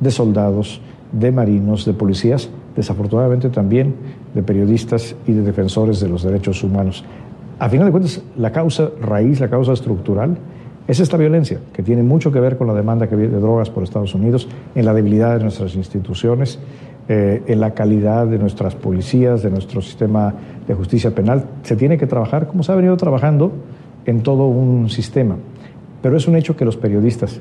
[0.00, 0.80] de soldados,
[1.12, 3.94] de marinos, de policías, desafortunadamente también
[4.34, 7.04] de periodistas y de defensores de los derechos humanos.
[7.58, 10.36] A final de cuentas, la causa raíz, la causa estructural,
[10.86, 13.82] es esta violencia, que tiene mucho que ver con la demanda que de drogas por
[13.82, 16.58] Estados Unidos, en la debilidad de nuestras instituciones,
[17.08, 20.34] eh, en la calidad de nuestras policías, de nuestro sistema
[20.66, 21.44] de justicia penal.
[21.62, 23.52] Se tiene que trabajar como se ha venido trabajando
[24.06, 25.36] en todo un sistema.
[26.02, 27.40] Pero es un hecho que los periodistas,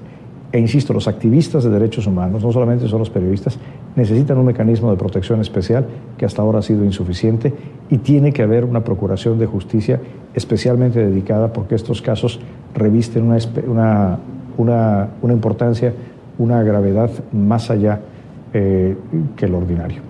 [0.54, 3.58] e insisto, los activistas de derechos humanos, no solamente son los periodistas,
[3.96, 7.52] necesitan un mecanismo de protección especial que hasta ahora ha sido insuficiente
[7.90, 10.00] y tiene que haber una procuración de justicia
[10.36, 12.40] especialmente dedicada porque estos casos
[12.76, 14.20] revisten una,
[14.56, 15.92] una, una, importancia,
[16.38, 18.02] una gravedad más allá
[18.54, 18.96] eh,
[19.36, 20.04] que lo ordinario.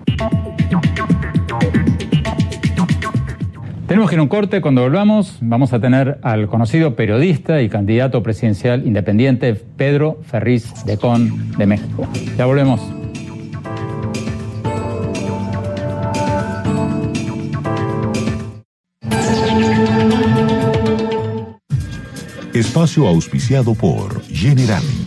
[3.94, 4.60] Tenemos que ir a un corte.
[4.60, 10.98] Cuando volvamos, vamos a tener al conocido periodista y candidato presidencial independiente Pedro Ferriz de
[10.98, 12.04] Con de México.
[12.36, 12.80] Ya volvemos.
[22.52, 25.06] Espacio auspiciado por Generali.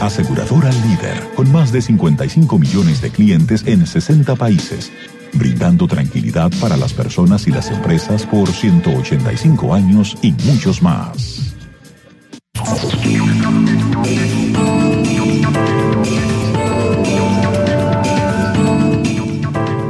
[0.00, 4.92] Aseguradora líder, con más de 55 millones de clientes en 60 países
[5.34, 11.54] brindando tranquilidad para las personas y las empresas por 185 años y muchos más.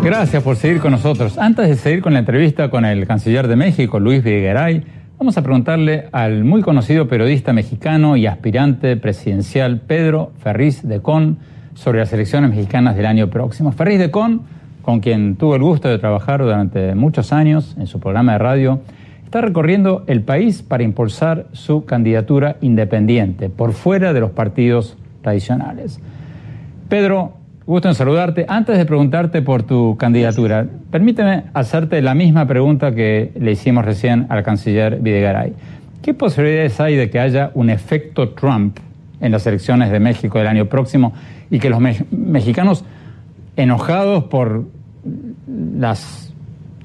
[0.02, 1.38] Gracias por seguir con nosotros.
[1.38, 4.84] Antes de seguir con la entrevista con el canciller de México, Luis Videgaray,
[5.18, 11.38] vamos a preguntarle al muy conocido periodista mexicano y aspirante presidencial Pedro Ferriz de Con
[11.72, 13.72] sobre las elecciones mexicanas del año próximo.
[13.72, 14.42] Ferriz de Con
[14.84, 18.80] con quien tuvo el gusto de trabajar durante muchos años en su programa de radio,
[19.24, 26.00] está recorriendo el país para impulsar su candidatura independiente, por fuera de los partidos tradicionales.
[26.88, 27.32] Pedro,
[27.66, 28.44] gusto en saludarte.
[28.46, 34.26] Antes de preguntarte por tu candidatura, permíteme hacerte la misma pregunta que le hicimos recién
[34.28, 35.54] al canciller Videgaray.
[36.02, 38.78] ¿Qué posibilidades hay de que haya un efecto Trump
[39.20, 41.14] en las elecciones de México del año próximo
[41.50, 42.84] y que los mexicanos
[43.56, 44.64] enojados por
[45.76, 46.32] las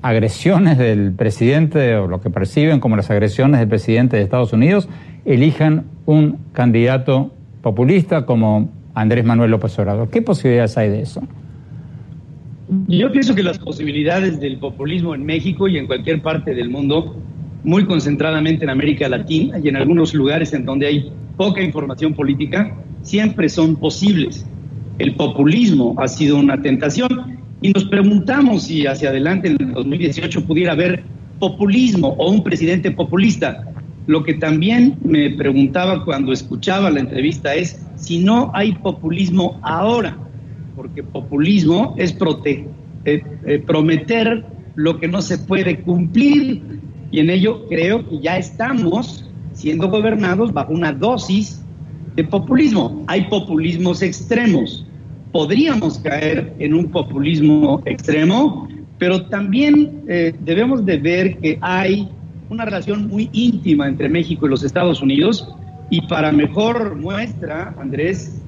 [0.01, 4.87] agresiones del presidente o lo que perciben como las agresiones del presidente de Estados Unidos,
[5.25, 10.09] elijan un candidato populista como Andrés Manuel López Obrador.
[10.09, 11.21] ¿Qué posibilidades hay de eso?
[12.87, 17.15] Yo pienso que las posibilidades del populismo en México y en cualquier parte del mundo,
[17.63, 22.75] muy concentradamente en América Latina y en algunos lugares en donde hay poca información política,
[23.01, 24.45] siempre son posibles
[24.99, 30.45] el populismo ha sido una tentación y nos preguntamos si hacia adelante en el 2018
[30.45, 31.03] pudiera haber
[31.39, 33.65] populismo o un presidente populista.
[34.07, 40.17] Lo que también me preguntaba cuando escuchaba la entrevista es si no hay populismo ahora,
[40.75, 42.65] porque populismo es eh,
[43.05, 46.61] eh, prometer lo que no se puede cumplir
[47.11, 51.63] y en ello creo que ya estamos siendo gobernados bajo una dosis
[52.15, 53.03] de populismo.
[53.07, 54.85] Hay populismos extremos.
[55.31, 62.09] Podríamos caer en un populismo extremo, pero también eh, debemos de ver que hay
[62.49, 65.47] una relación muy íntima entre México y los Estados Unidos
[65.89, 68.41] y para mejor muestra, Andrés,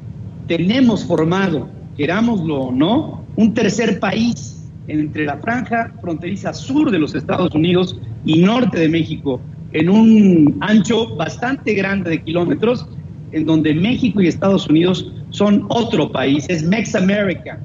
[0.48, 7.16] tenemos formado, querámoslo o no, un tercer país entre la franja fronteriza sur de los
[7.16, 9.40] Estados Unidos y norte de México,
[9.74, 12.88] en un ancho bastante grande de kilómetros,
[13.32, 17.60] en donde México y Estados Unidos son otro país, es Mex America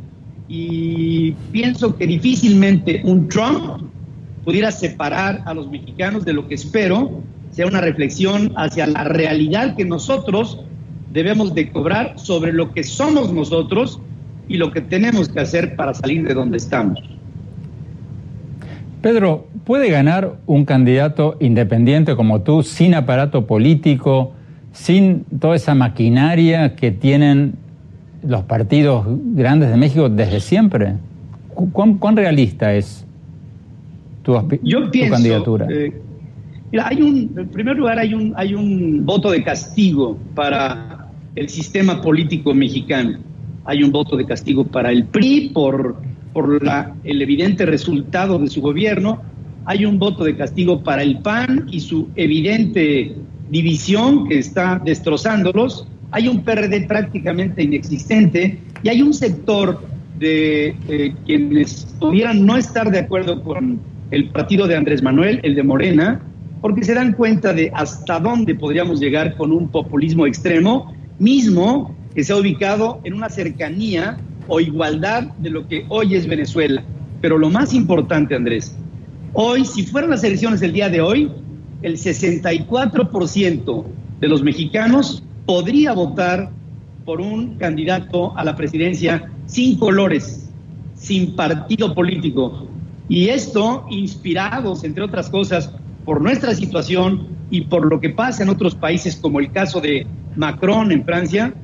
[0.48, 3.82] y pienso que difícilmente un Trump
[4.44, 9.76] pudiera separar a los mexicanos de lo que espero sea una reflexión hacia la realidad
[9.76, 10.60] que nosotros
[11.12, 13.98] debemos de cobrar sobre lo que somos nosotros
[14.48, 17.00] y lo que tenemos que hacer para salir de donde estamos.
[19.00, 24.34] Pedro, ¿puede ganar un candidato independiente como tú sin aparato político,
[24.76, 27.54] sin toda esa maquinaria que tienen
[28.22, 30.94] los partidos grandes de México desde siempre.
[31.72, 33.06] ¿Cuán, realista es
[34.22, 35.66] tu, Yo candidatura?
[35.70, 35.92] Eh,
[36.78, 42.02] hay un, en primer lugar, hay un, hay un voto de castigo para el sistema
[42.02, 43.18] político mexicano.
[43.64, 45.96] Hay un voto de castigo para el PRI por,
[46.34, 49.22] por la, el evidente resultado de su gobierno.
[49.64, 53.16] Hay un voto de castigo para el PAN y su evidente
[53.50, 59.82] división que está destrozándolos hay un PRD prácticamente inexistente y hay un sector
[60.18, 63.80] de eh, quienes pudieran no estar de acuerdo con
[64.10, 66.22] el partido de Andrés Manuel, el de Morena,
[66.60, 72.24] porque se dan cuenta de hasta dónde podríamos llegar con un populismo extremo, mismo que
[72.24, 74.16] se ha ubicado en una cercanía
[74.48, 76.82] o igualdad de lo que hoy es Venezuela.
[77.20, 78.74] Pero lo más importante, Andrés,
[79.32, 81.30] hoy, si fueran las elecciones del día de hoy,
[81.82, 83.84] el 64%
[84.20, 86.50] de los mexicanos podría votar
[87.04, 90.48] por un candidato a la presidencia sin colores,
[90.94, 92.66] sin partido político.
[93.08, 95.70] Y esto inspirados, entre otras cosas,
[96.04, 100.06] por nuestra situación y por lo que pasa en otros países, como el caso de
[100.34, 101.54] Macron en Francia,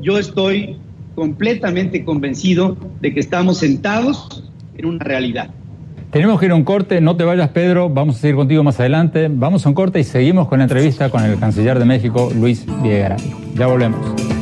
[0.00, 0.76] yo estoy
[1.14, 4.44] completamente convencido de que estamos sentados
[4.76, 5.50] en una realidad.
[6.14, 8.78] Tenemos que ir a un corte, no te vayas Pedro, vamos a seguir contigo más
[8.78, 9.26] adelante.
[9.28, 12.64] Vamos a un corte y seguimos con la entrevista con el canciller de México, Luis
[12.84, 13.18] Villegaray.
[13.56, 14.33] Ya volvemos.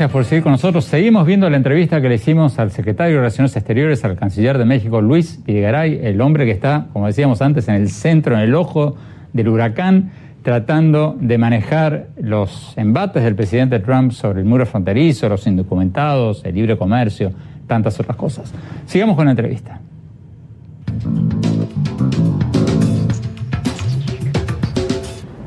[0.00, 0.86] Gracias por seguir con nosotros.
[0.86, 4.64] Seguimos viendo la entrevista que le hicimos al secretario de Relaciones Exteriores, al canciller de
[4.64, 8.54] México, Luis Villegaray, el hombre que está, como decíamos antes, en el centro, en el
[8.54, 8.96] ojo
[9.34, 10.10] del huracán,
[10.42, 16.54] tratando de manejar los embates del presidente Trump sobre el muro fronterizo, los indocumentados, el
[16.54, 17.32] libre comercio,
[17.66, 18.54] tantas otras cosas.
[18.86, 19.80] Sigamos con la entrevista.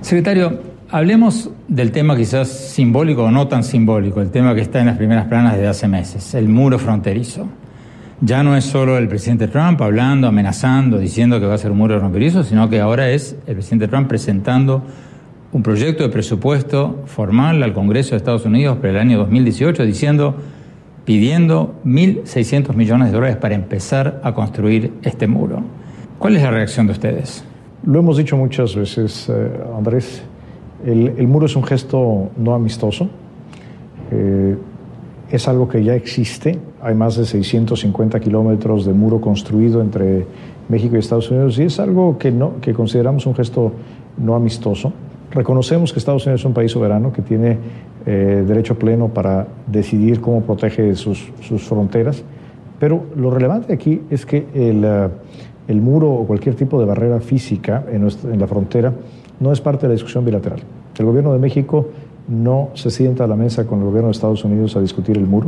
[0.02, 4.86] Secretario, Hablemos del tema quizás simbólico o no tan simbólico, el tema que está en
[4.86, 7.48] las primeras planas desde hace meses, el muro fronterizo.
[8.22, 11.80] Ya no es solo el presidente Trump hablando, amenazando, diciendo que va a ser un
[11.80, 14.84] muro fronterizo, sino que ahora es el presidente Trump presentando
[15.52, 20.36] un proyecto de presupuesto formal al Congreso de Estados Unidos para el año 2018, diciendo,
[21.06, 25.64] pidiendo 1.600 millones de dólares para empezar a construir este muro.
[26.20, 27.44] ¿Cuál es la reacción de ustedes?
[27.84, 30.24] Lo hemos dicho muchas veces, eh, Andrés.
[30.86, 33.08] El, muro es un gesto no amistoso,
[34.12, 34.58] eh,
[35.32, 40.26] es algo que ya existe, hay más de 650 kilómetros de muro construido entre
[40.68, 43.72] México y Estados Unidos y es algo que, no, que consideramos un gesto
[44.18, 44.92] no amistoso.
[45.32, 47.58] Reconocemos que Estados Unidos es un país soberano que tiene
[48.06, 52.22] eh, derecho pleno para decidir cómo protege sus, fronteras,
[52.78, 55.08] pero lo relevante aquí es que el, eh,
[55.70, 58.94] el, muro o cualquier tipo de barrera física en, en la frontera
[59.40, 60.62] no es parte de la discusión bilateral.
[60.98, 61.88] El gobierno de México
[62.28, 65.26] no se sienta a la mesa con el gobierno de Estados Unidos a discutir el
[65.26, 65.48] muro,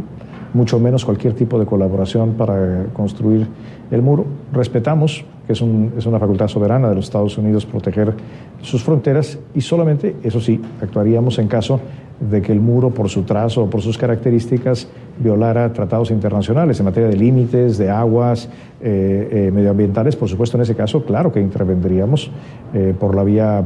[0.53, 3.47] mucho menos cualquier tipo de colaboración para construir
[3.91, 4.25] el muro.
[4.51, 8.13] Respetamos que es, es, una facultad soberana de los Estados Unidos proteger
[8.61, 11.79] sus fronteras y solamente, eso sí, actuaríamos en caso
[12.19, 16.85] de que el muro, por su trazo o por sus características, violara tratados internacionales en
[16.85, 18.49] materia de límites, de aguas,
[18.81, 20.15] eh, eh, medioambientales.
[20.15, 22.31] Por supuesto, en ese caso, claro que intervendríamos
[22.73, 23.63] eh, por la vía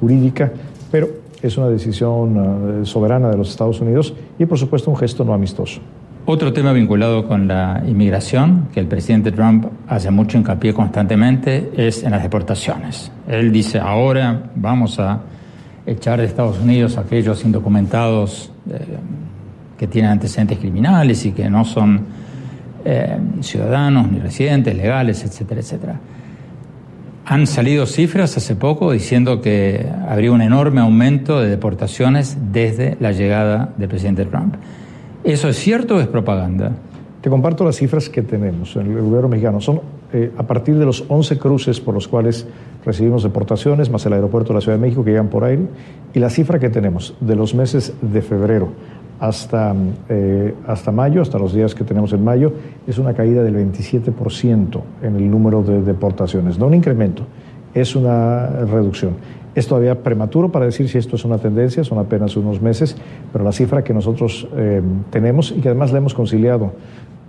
[0.00, 0.52] jurídica,
[0.90, 1.08] pero
[1.42, 5.80] es una decisión soberana de los Estados Unidos y, por supuesto, un gesto no amistoso.
[6.26, 12.02] Otro tema vinculado con la inmigración, que el presidente Trump hace mucho hincapié constantemente, es
[12.02, 13.12] en las deportaciones.
[13.28, 15.20] Él dice, ahora vamos a
[15.86, 18.78] echar de Estados Unidos a aquellos indocumentados eh,
[19.78, 22.02] que tienen antecedentes criminales y que no son
[22.84, 26.00] eh, ciudadanos ni residentes legales, etcétera, etcétera.
[27.26, 33.12] Han salido cifras hace poco diciendo que habría un enorme aumento de deportaciones desde la
[33.12, 34.56] llegada del presidente Trump.
[35.24, 36.72] ¿Eso es cierto o es propaganda?
[37.22, 39.58] Te comparto las cifras que tenemos en el gobierno mexicano.
[39.62, 39.80] Son
[40.16, 42.46] eh, a partir de los 11 cruces por los cuales
[42.84, 45.66] recibimos deportaciones, más el aeropuerto de la Ciudad de México que llegan por aire,
[46.14, 48.68] y la cifra que tenemos de los meses de febrero
[49.18, 49.74] hasta,
[50.08, 52.52] eh, hasta mayo, hasta los días que tenemos en mayo,
[52.86, 56.60] es una caída del 27% en el número de deportaciones.
[56.60, 57.24] No un incremento,
[57.74, 59.16] es una reducción.
[59.56, 62.96] Es todavía prematuro para decir si esto es una tendencia, son apenas unos meses,
[63.32, 66.72] pero la cifra que nosotros eh, tenemos y que además la hemos conciliado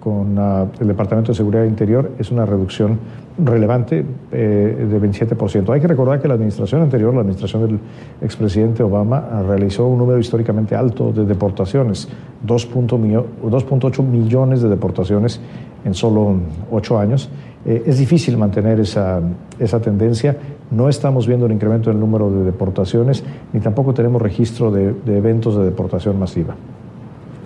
[0.06, 3.00] con ah, el Departamento de Seguridad Interior es una reducción
[3.44, 5.74] relevante eh, de 27%.
[5.74, 7.80] Hay que recordar que la administración anterior, la administración del
[8.22, 12.08] expresidente Obama, ah, realizó un número históricamente alto de deportaciones,
[12.46, 15.42] 2.8 millones de deportaciones
[15.84, 16.36] en solo
[16.70, 17.32] ocho años.
[17.66, 19.22] Eh, es difícil mantener esa,
[19.58, 20.38] esa tendencia.
[20.70, 24.94] No estamos viendo un incremento en el número de deportaciones, ni tampoco tenemos registro de,
[24.94, 26.54] de eventos de deportación masiva.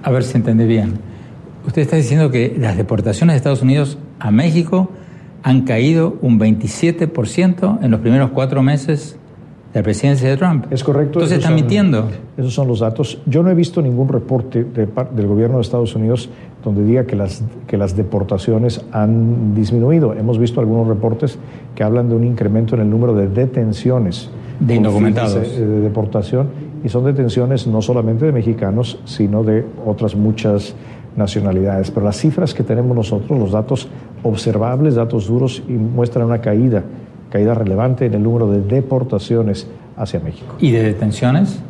[0.03, 1.18] A ver si entendí bien.
[1.69, 4.89] Usted está diciendo que las deportaciones de Estados Unidos a México
[5.43, 9.17] han caído un 27% en los primeros cuatro meses
[9.71, 10.65] de la presidencia de Trump.
[10.71, 11.19] Es correcto.
[11.19, 12.09] Entonces está mintiendo.
[12.37, 13.21] Esos son los datos.
[13.27, 16.31] Yo no he visto ningún reporte del gobierno de Estados Unidos
[16.63, 20.15] donde diga que las, que las deportaciones han disminuido.
[20.15, 21.37] Hemos visto algunos reportes
[21.75, 24.31] que hablan de un incremento en el número de detenciones.
[24.59, 25.35] De indocumentados.
[25.35, 26.47] De, de deportación.
[26.83, 30.73] Y son detenciones no solamente de mexicanos, sino de otras muchas
[31.19, 31.91] nacionalidades.
[31.91, 33.87] Pero las cifras que tenemos nosotros, los datos
[34.23, 36.83] observables, datos duros, y muestran una caída,
[37.29, 40.55] caída relevante en el número de deportaciones hacia México.
[40.59, 41.61] ¿Y de detenciones?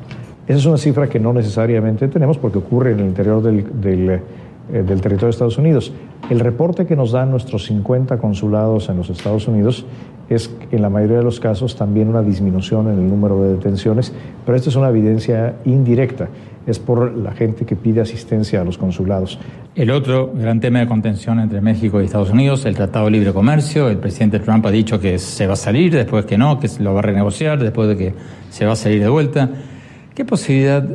[0.48, 4.22] Esa es una cifra que no necesariamente tenemos porque ocurre en el interior del, del,
[4.71, 5.91] eh, del territorio de Estados Unidos.
[6.29, 9.86] El reporte que nos dan nuestros 50 consulados en los Estados Unidos
[10.29, 14.13] es en la mayoría de los casos también una disminución en el número de detenciones,
[14.45, 16.29] pero esta es una evidencia indirecta,
[16.67, 19.39] es por la gente que pide asistencia a los consulados.
[19.75, 23.34] El otro gran tema de contención entre México y Estados Unidos, el Tratado de Libre
[23.34, 26.69] Comercio, el presidente Trump ha dicho que se va a salir, después que no, que
[26.79, 28.13] lo va a renegociar, después de que
[28.51, 29.49] se va a salir de vuelta.
[30.13, 30.88] ¿Qué posibilidad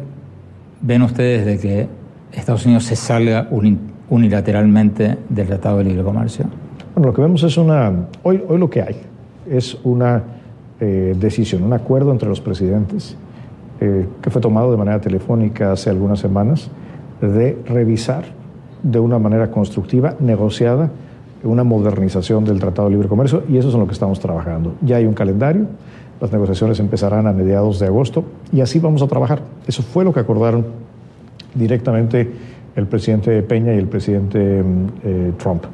[0.81, 1.89] ven ustedes de que
[2.41, 3.49] Estados Unidos se salga
[4.11, 6.47] unilateralmente del Tratado de Libre Comercio?
[6.95, 7.93] Bueno, lo que vemos es una,
[8.23, 8.97] hoy, hoy lo que hay
[9.51, 10.23] es una
[10.81, 13.17] eh, decisión, un acuerdo entre los presidentes
[13.81, 16.71] eh, que fue tomado de manera telefónica hace algunas semanas
[17.21, 18.25] de revisar
[18.83, 20.91] de una manera constructiva, negociada,
[21.43, 24.75] una modernización del Tratado de Libre Comercio y eso es en lo que estamos trabajando.
[24.81, 25.67] Ya hay un calendario,
[26.21, 29.43] las negociaciones empezarán a mediados de agosto y así vamos a trabajar.
[29.67, 30.65] Eso fue lo que acordaron
[31.55, 32.31] directamente
[32.77, 35.65] el presidente Peña y el presidente mm, eh, Trump.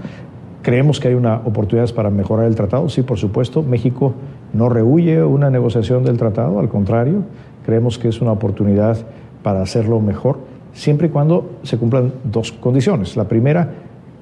[0.62, 3.62] Creemos que hay una oportunidad para mejorar el tratado, sí, por supuesto.
[3.62, 4.14] México
[4.52, 7.22] no rehuye una negociación del tratado, al contrario,
[7.64, 8.98] creemos que es una oportunidad
[9.42, 10.38] para hacerlo mejor,
[10.74, 13.16] siempre y cuando se cumplan dos condiciones.
[13.16, 13.70] La primera,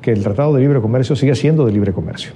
[0.00, 2.32] que el Tratado de Libre Comercio siga siendo de libre comercio.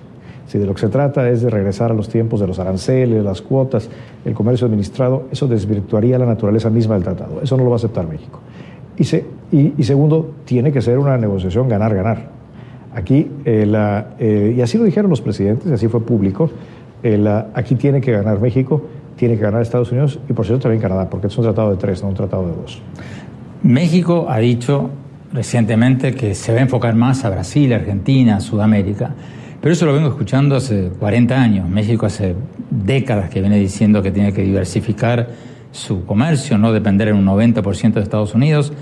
[0.46, 3.24] Si de lo que se trata es de regresar a los tiempos de los aranceles,
[3.24, 3.88] las cuotas,
[4.24, 7.40] el comercio administrado, eso desvirtuaría la naturaleza misma del tratado.
[7.40, 8.40] Eso no lo va a aceptar México.
[9.50, 12.30] Y, y segundo, tiene que ser una negociación ganar-ganar.
[12.94, 16.50] Aquí, eh, la, eh, y así lo dijeron los presidentes, así fue público,
[17.02, 18.82] eh, la, aquí tiene que ganar México,
[19.16, 21.76] tiene que ganar Estados Unidos y por cierto también Canadá, porque es un tratado de
[21.76, 22.82] tres, no un tratado de dos.
[23.62, 24.90] México ha dicho
[25.32, 29.14] recientemente que se va a enfocar más a Brasil, Argentina, Sudamérica.
[29.60, 31.68] Pero eso lo vengo escuchando hace 40 años.
[31.68, 32.34] México hace
[32.68, 35.28] décadas que viene diciendo que tiene que diversificar
[35.70, 38.72] su comercio, no depender en un 90% de Estados Unidos.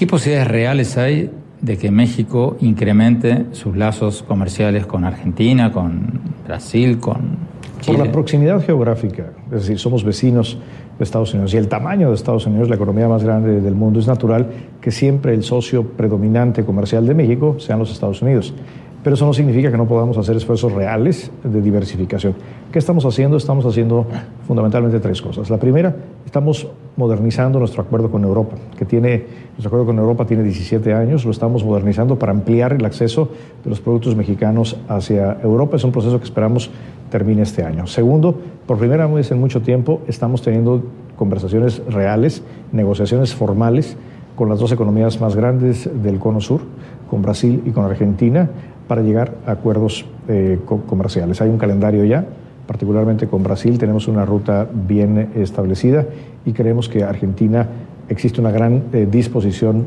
[0.00, 1.30] ¿Qué posibilidades reales hay
[1.60, 7.36] de que México incremente sus lazos comerciales con Argentina, con Brasil, con
[7.82, 7.98] Chile.
[7.98, 10.56] Por la proximidad geográfica, es decir, somos vecinos
[10.96, 14.00] de Estados Unidos y el tamaño de Estados Unidos, la economía más grande del mundo,
[14.00, 14.46] es natural
[14.80, 18.54] que siempre el socio predominante comercial de México sean los Estados Unidos.
[19.02, 22.34] Pero eso no significa que no podamos hacer esfuerzos reales de diversificación.
[22.70, 23.36] ¿Qué estamos haciendo?
[23.36, 24.06] Estamos haciendo
[24.46, 25.48] fundamentalmente tres cosas.
[25.48, 25.96] La primera,
[26.26, 31.24] estamos modernizando nuestro acuerdo con Europa, que tiene, nuestro acuerdo con Europa tiene 17 años,
[31.24, 33.30] lo estamos modernizando para ampliar el acceso
[33.64, 35.76] de los productos mexicanos hacia Europa.
[35.76, 36.70] Es un proceso que esperamos
[37.10, 37.86] termine este año.
[37.86, 40.82] Segundo, por primera vez en mucho tiempo estamos teniendo
[41.16, 42.42] conversaciones reales,
[42.72, 43.96] negociaciones formales
[44.36, 46.62] con las dos economías más grandes del Cono Sur,
[47.10, 48.48] con Brasil y con Argentina,
[48.90, 51.40] para llegar a acuerdos eh, comerciales.
[51.40, 52.24] Hay un calendario ya,
[52.66, 56.06] particularmente con Brasil tenemos una ruta bien establecida
[56.44, 57.68] y creemos que Argentina
[58.08, 59.86] existe una gran eh, disposición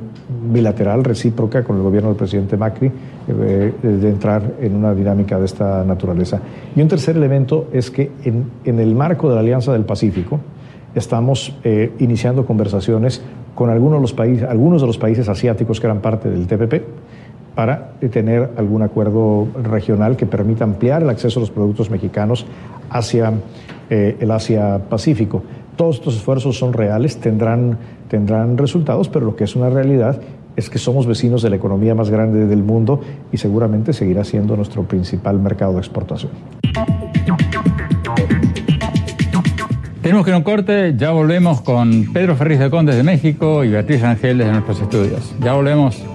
[0.49, 2.89] bilateral, recíproca con el gobierno del presidente Macri
[3.27, 6.39] eh, de entrar en una dinámica de esta naturaleza.
[6.73, 10.39] Y un tercer elemento es que en, el marco de la Alianza del Pacífico
[10.95, 11.53] estamos
[11.99, 13.21] iniciando conversaciones
[13.53, 17.02] con algunos de, los países, algunos de los países asiáticos que eran parte del TPP
[17.55, 22.45] para tener algún acuerdo regional que permita ampliar el acceso a los productos mexicanos
[22.89, 23.33] hacia
[23.89, 25.43] eh, el Asia-Pacífico.
[25.75, 27.77] Todos estos esfuerzos son reales, tendrán,
[28.07, 30.19] tendrán resultados, pero lo que es una realidad
[30.55, 33.01] es que somos vecinos de la economía más grande del mundo
[33.31, 36.31] y seguramente seguirá siendo nuestro principal mercado de exportación.
[40.01, 43.69] Tenemos que ir un corte, ya volvemos con Pedro Ferriz de Condes de México y
[43.69, 45.33] Beatriz Ángel desde nuestros estudios.
[45.39, 46.12] Ya volvemos.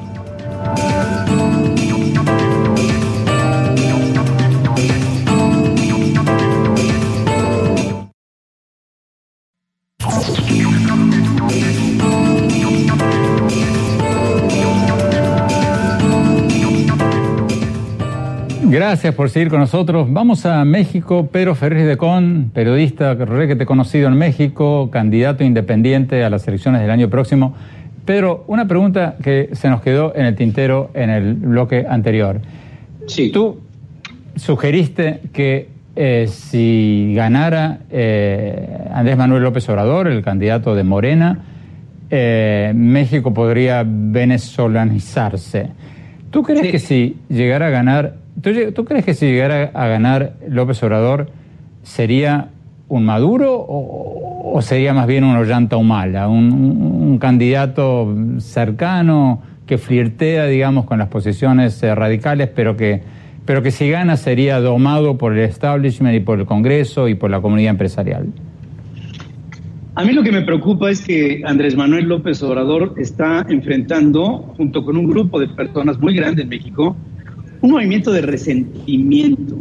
[18.89, 20.11] Gracias por seguir con nosotros.
[20.11, 21.29] Vamos a México.
[21.31, 26.49] Pedro Ferriz de Con, periodista que te he conocido en México, candidato independiente a las
[26.49, 27.55] elecciones del año próximo.
[28.07, 32.41] Pedro, una pregunta que se nos quedó en el tintero en el bloque anterior.
[33.07, 33.31] Sí.
[33.31, 33.61] Tú
[34.37, 41.45] sugeriste que eh, si ganara eh, Andrés Manuel López Obrador, el candidato de Morena,
[42.09, 45.69] eh, México podría venezolanizarse.
[46.31, 50.83] ¿Tú crees que si llegara a ganar ¿Tú, crees que si llegara a ganar López
[50.83, 51.29] Obrador
[51.83, 52.51] sería
[52.89, 60.47] un Maduro o, sería más bien un Ollanta Humala, un, un, candidato cercano que flirtea,
[60.47, 63.03] digamos, con las posiciones eh, radicales, pero que,
[63.45, 67.31] pero que si gana sería domado por el establishment y por el Congreso y por
[67.31, 68.27] la comunidad empresarial?
[69.95, 74.85] A mí lo que me preocupa es que Andrés Manuel López Obrador está enfrentando, junto
[74.85, 76.97] con un grupo de personas muy grande en México,
[77.61, 79.57] un movimiento de resentimiento.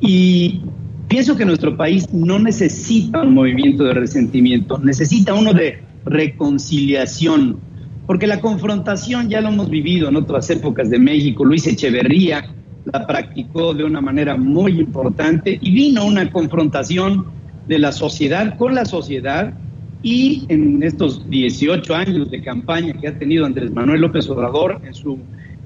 [0.00, 0.60] Y
[1.08, 7.58] pienso que nuestro país no necesita un movimiento de resentimiento, necesita uno de reconciliación,
[8.06, 11.44] porque la confrontación ya lo hemos vivido en otras épocas de México.
[11.44, 12.44] Luis Echeverría
[12.92, 17.26] la practicó de una manera muy importante y vino una confrontación
[17.66, 19.54] de la sociedad con la sociedad
[20.02, 24.92] y en estos 18 años de campaña que ha tenido Andrés Manuel López Obrador en
[24.92, 25.18] su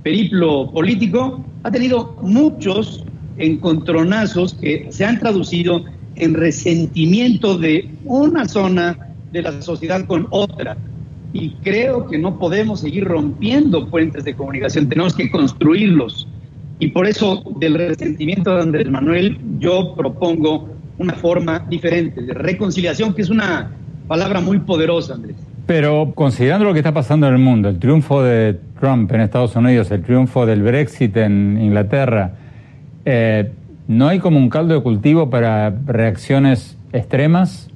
[0.08, 3.04] periplo político, ha tenido muchos
[3.36, 5.84] encontronazos que se han traducido
[6.16, 8.96] en resentimiento de una zona
[9.32, 10.78] de la sociedad con otra.
[11.34, 16.26] Y creo que no podemos seguir rompiendo puentes de comunicación, tenemos que construirlos.
[16.78, 23.12] Y por eso del resentimiento de Andrés Manuel yo propongo una forma diferente de reconciliación,
[23.12, 23.72] que es una
[24.06, 25.36] palabra muy poderosa, Andrés.
[25.68, 29.54] Pero considerando lo que está pasando en el mundo, el triunfo de Trump en Estados
[29.54, 32.32] Unidos, el triunfo del Brexit en Inglaterra,
[33.04, 33.50] eh,
[33.86, 37.68] ¿no hay como un caldo de cultivo para reacciones extremas?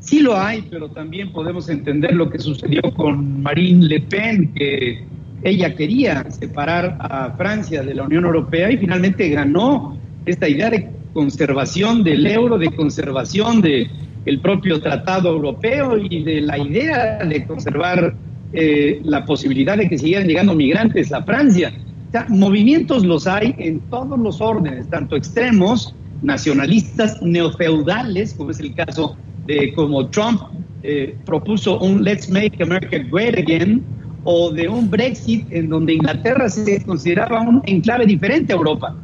[0.00, 5.04] Sí lo hay, pero también podemos entender lo que sucedió con Marine Le Pen, que
[5.44, 9.96] ella quería separar a Francia de la Unión Europea y finalmente ganó
[10.26, 13.88] esta idea de conservación del euro, de conservación de
[14.26, 18.14] el propio Tratado Europeo y de la idea de conservar
[18.52, 21.72] eh, la posibilidad de que siguieran llegando migrantes a Francia.
[22.28, 29.16] movimientos los hay en todos los órdenes, tanto extremos, nacionalistas, neofeudales, como es el caso
[29.46, 30.42] de como Trump
[30.82, 33.82] eh, propuso un Let's Make America Great Again,
[34.24, 38.94] o de un Brexit en donde Inglaterra se consideraba un enclave diferente a Europa.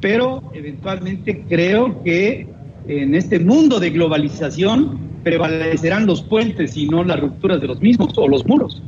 [0.00, 2.46] Pero eventualmente creo que
[2.88, 8.12] en este mundo de globalización prevalecerán los puentes y no las rupturas de los mismos
[8.16, 8.82] o los muros.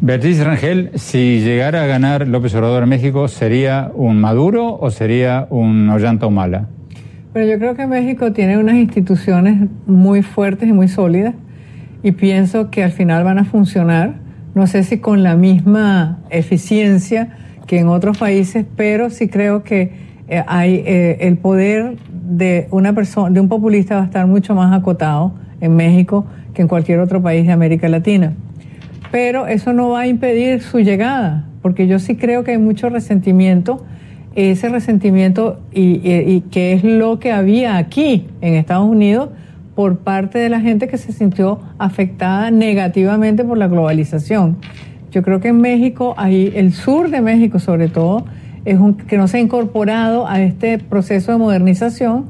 [0.00, 5.46] Beatriz Rangel, si llegara a ganar López Obrador en México, ¿sería un Maduro o sería
[5.48, 6.68] un Ollanta Humala?
[7.32, 11.34] Pero yo creo que México tiene unas instituciones muy fuertes y muy sólidas
[12.02, 14.14] y pienso que al final van a funcionar,
[14.56, 17.36] no sé si con la misma eficiencia
[17.66, 19.92] que en otros países, pero sí creo que
[20.28, 21.96] eh, hay eh, el poder
[22.36, 26.24] de una persona, de un populista va a estar mucho más acotado en México
[26.54, 28.32] que en cualquier otro país de América Latina.
[29.10, 32.88] Pero eso no va a impedir su llegada, porque yo sí creo que hay mucho
[32.88, 33.84] resentimiento,
[34.34, 39.28] ese resentimiento y, y que es lo que había aquí en Estados Unidos
[39.74, 44.56] por parte de la gente que se sintió afectada negativamente por la globalización.
[45.10, 48.24] Yo creo que en México, ahí el sur de México sobre todo,
[48.64, 52.26] es un, que no se ha incorporado a este proceso de modernización,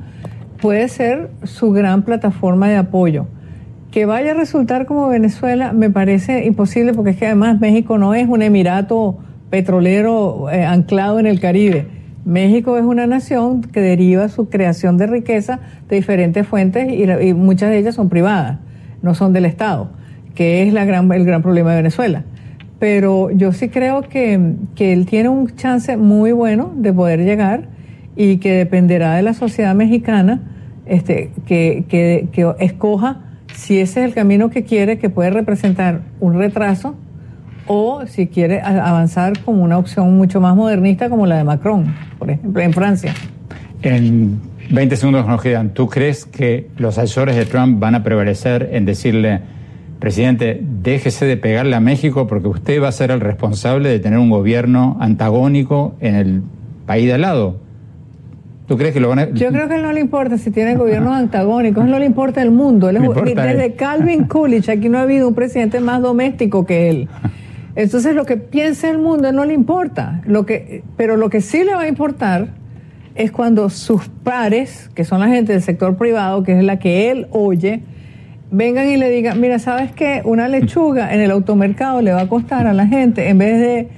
[0.61, 3.27] puede ser su gran plataforma de apoyo.
[3.91, 8.15] Que vaya a resultar como Venezuela me parece imposible porque es que además México no
[8.15, 9.19] es un emirato
[9.51, 15.09] petrolero eh, anclado en el Caribe México es una nación que deriva su creación de
[15.09, 15.59] riqueza
[15.89, 18.59] de diferentes fuentes y, muchas de ellas son privadas,
[19.03, 19.91] no son del Estado,
[20.35, 22.25] que es la el gran problema de Venezuela.
[22.83, 27.69] Pero yo sí creo que, que él tiene un chance muy bueno de poder llegar
[28.17, 30.41] y que dependerá de la sociedad mexicana
[30.85, 33.21] este, que, que, que escoja
[33.55, 36.97] si ese es el camino que quiere, que puede representar un retraso
[37.69, 42.33] o si quiere avanzar como una opción mucho más modernista como la de Macron, por
[42.33, 43.15] ejemplo, en Francia.
[43.83, 44.41] En
[44.73, 45.71] 20 segundos nos quedan.
[45.71, 49.39] ¿Tú crees que los asesores de Trump van a prevalecer en decirle,
[50.03, 54.19] presidente, déjese de pegarle a México porque usted va a ser el responsable de tener
[54.19, 56.43] un gobierno antagónico en el
[56.87, 57.57] país de al lado?
[58.67, 59.31] ¿Tú crees que lo van a.?
[59.31, 62.51] Yo creo que él no le importa si tiene gobiernos antagónicos, no le importa el
[62.51, 62.89] mundo.
[62.89, 67.09] desde Calvin Coolidge, aquí no ha habido un presidente más doméstico que él.
[67.77, 71.63] Entonces lo que piensa el mundo no le importa, lo que, pero lo que sí
[71.63, 72.49] le va a importar
[73.15, 77.13] es cuando sus pares, que son la gente del sector privado, que es la que
[77.13, 77.83] él oye,
[78.53, 80.23] vengan y le digan, mira, ¿sabes qué?
[80.25, 83.89] Una lechuga en el automercado le va a costar a la gente, en vez de,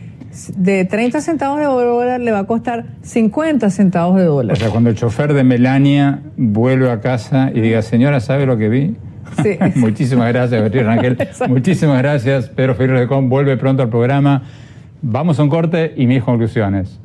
[0.57, 4.57] de 30 centavos de dólar, le va a costar 50 centavos de dólar.
[4.57, 8.57] O sea, cuando el chofer de Melania vuelve a casa y diga, señora, ¿sabe lo
[8.57, 8.97] que vi?
[9.75, 11.19] Muchísimas gracias, Beatriz Rangel.
[11.49, 12.49] Muchísimas gracias.
[12.49, 14.45] Pedro Ferrer de Com vuelve pronto al programa.
[15.03, 17.01] Vamos a un corte y mis conclusiones.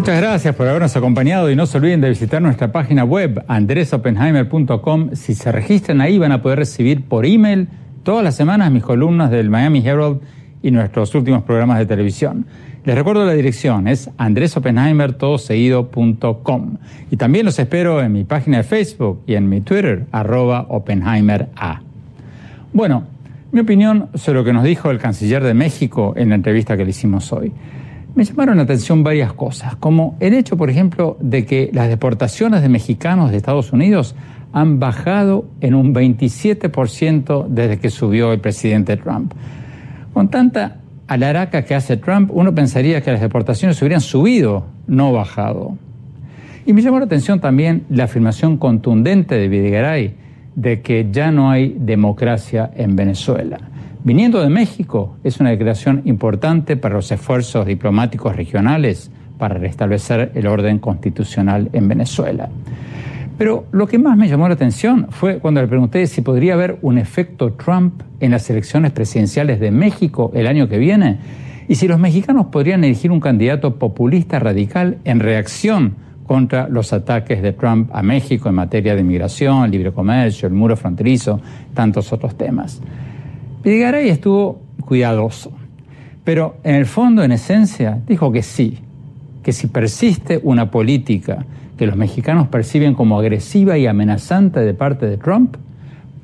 [0.00, 5.10] Muchas gracias por habernos acompañado y no se olviden de visitar nuestra página web andresopenheimer.com.
[5.12, 7.68] Si se registran ahí van a poder recibir por email
[8.02, 10.20] todas las semanas mis columnas del Miami Herald
[10.62, 12.46] y nuestros últimos programas de televisión.
[12.86, 16.76] Les recuerdo la dirección, es andresopenheimertodoseguido.com.
[17.10, 21.82] Y también los espero en mi página de Facebook y en mi Twitter, arroba OpenheimerA.
[22.72, 23.04] Bueno,
[23.52, 26.84] mi opinión sobre lo que nos dijo el canciller de México en la entrevista que
[26.84, 27.52] le hicimos hoy.
[28.14, 32.60] Me llamaron la atención varias cosas, como el hecho, por ejemplo, de que las deportaciones
[32.60, 34.16] de mexicanos de Estados Unidos
[34.52, 39.32] han bajado en un 27% desde que subió el presidente Trump.
[40.12, 45.78] Con tanta alaraca que hace Trump, uno pensaría que las deportaciones hubieran subido, no bajado.
[46.66, 50.14] Y me llamó la atención también la afirmación contundente de Videgaray
[50.56, 53.69] de que ya no hay democracia en Venezuela.
[54.02, 60.46] Viniendo de México, es una declaración importante para los esfuerzos diplomáticos regionales para restablecer el
[60.46, 62.48] orden constitucional en Venezuela.
[63.36, 66.78] Pero lo que más me llamó la atención fue cuando le pregunté si podría haber
[66.80, 71.18] un efecto Trump en las elecciones presidenciales de México el año que viene
[71.68, 75.96] y si los mexicanos podrían elegir un candidato populista radical en reacción
[76.26, 80.74] contra los ataques de Trump a México en materia de inmigración, libre comercio, el muro
[80.76, 81.40] fronterizo,
[81.74, 82.80] tantos otros temas.
[83.62, 85.52] Videgaray estuvo cuidadoso,
[86.24, 88.78] pero en el fondo, en esencia, dijo que sí,
[89.42, 91.44] que si persiste una política
[91.76, 95.56] que los mexicanos perciben como agresiva y amenazante de parte de Trump,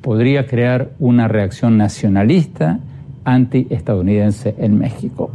[0.01, 2.79] podría crear una reacción nacionalista
[3.23, 5.31] anti-estadounidense en México.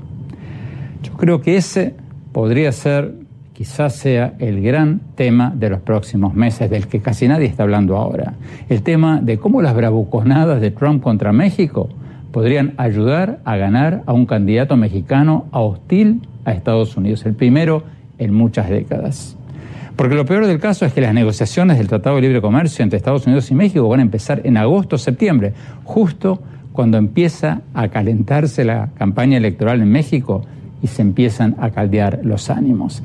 [1.03, 1.95] Yo creo que ese
[2.33, 3.15] podría ser,
[3.63, 7.97] quizás sea el gran tema de los próximos meses, del que casi nadie está hablando
[7.97, 8.35] ahora.
[8.69, 11.89] El tema de cómo las bravuconadas de Trump contra México
[12.33, 17.85] podrían ayudar a ganar a un candidato mexicano hostil a Estados Unidos, el primero
[18.19, 19.37] en muchas décadas.
[19.95, 22.97] Porque lo peor del caso es que las negociaciones del Tratado de Libre Comercio entre
[22.97, 25.53] Estados Unidos y México van a empezar en agosto o septiembre,
[25.85, 26.43] justo
[26.73, 30.43] cuando empieza a calentarse la campaña electoral en México
[30.83, 33.05] y se empiezan a caldear los ánimos.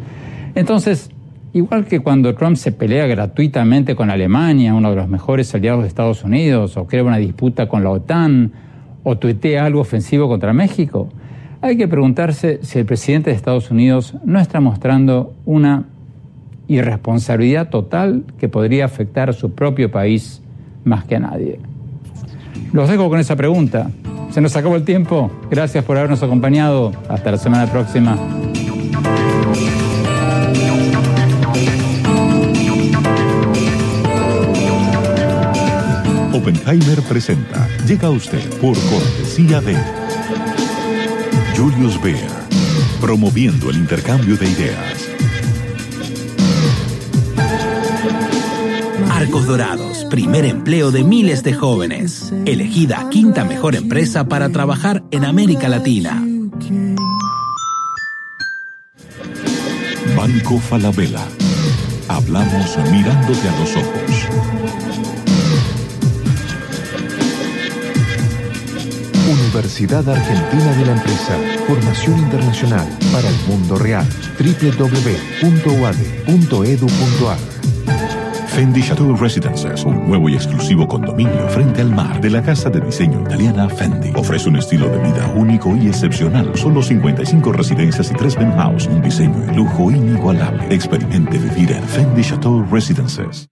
[0.57, 1.11] Entonces,
[1.53, 5.87] igual que cuando Trump se pelea gratuitamente con Alemania, uno de los mejores aliados de
[5.87, 8.51] Estados Unidos, o crea una disputa con la OTAN,
[9.03, 11.09] o tuitea algo ofensivo contra México,
[11.59, 15.85] Hay que preguntarse si el presidente de Estados Unidos no está mostrando una
[16.67, 20.43] irresponsabilidad total que podría afectar a su propio país
[20.83, 21.59] más que a nadie.
[22.73, 23.89] Los dejo con esa pregunta.
[24.29, 25.31] Se nos acabó el tiempo.
[25.49, 26.91] Gracias por habernos acompañado.
[27.09, 28.15] Hasta la semana próxima.
[36.67, 37.65] Oppenheimer presenta.
[37.87, 39.77] Llega a usted por cortesía de
[41.55, 42.29] Julius Baer,
[42.99, 45.09] promoviendo el intercambio de ideas.
[49.09, 52.33] Arcos Dorados, primer empleo de miles de jóvenes.
[52.45, 56.21] Elegida quinta mejor empresa para trabajar en América Latina.
[60.17, 61.23] Banco Falabella.
[62.09, 64.96] Hablamos mirándote a los ojos.
[69.47, 71.33] Universidad Argentina de la Empresa.
[71.65, 74.05] Formación internacional para el mundo real.
[74.37, 77.37] www.uade.edu.ar
[78.49, 82.81] Fendi Chateau Residences, un nuevo y exclusivo condominio frente al mar de la casa de
[82.81, 84.11] diseño italiana Fendi.
[84.15, 86.51] Ofrece un estilo de vida único y excepcional.
[86.55, 90.65] Solo 55 residencias y 3 penthouse, un diseño y lujo inigualable.
[90.69, 93.47] Experimente vivir en Fendi Chateau Residences.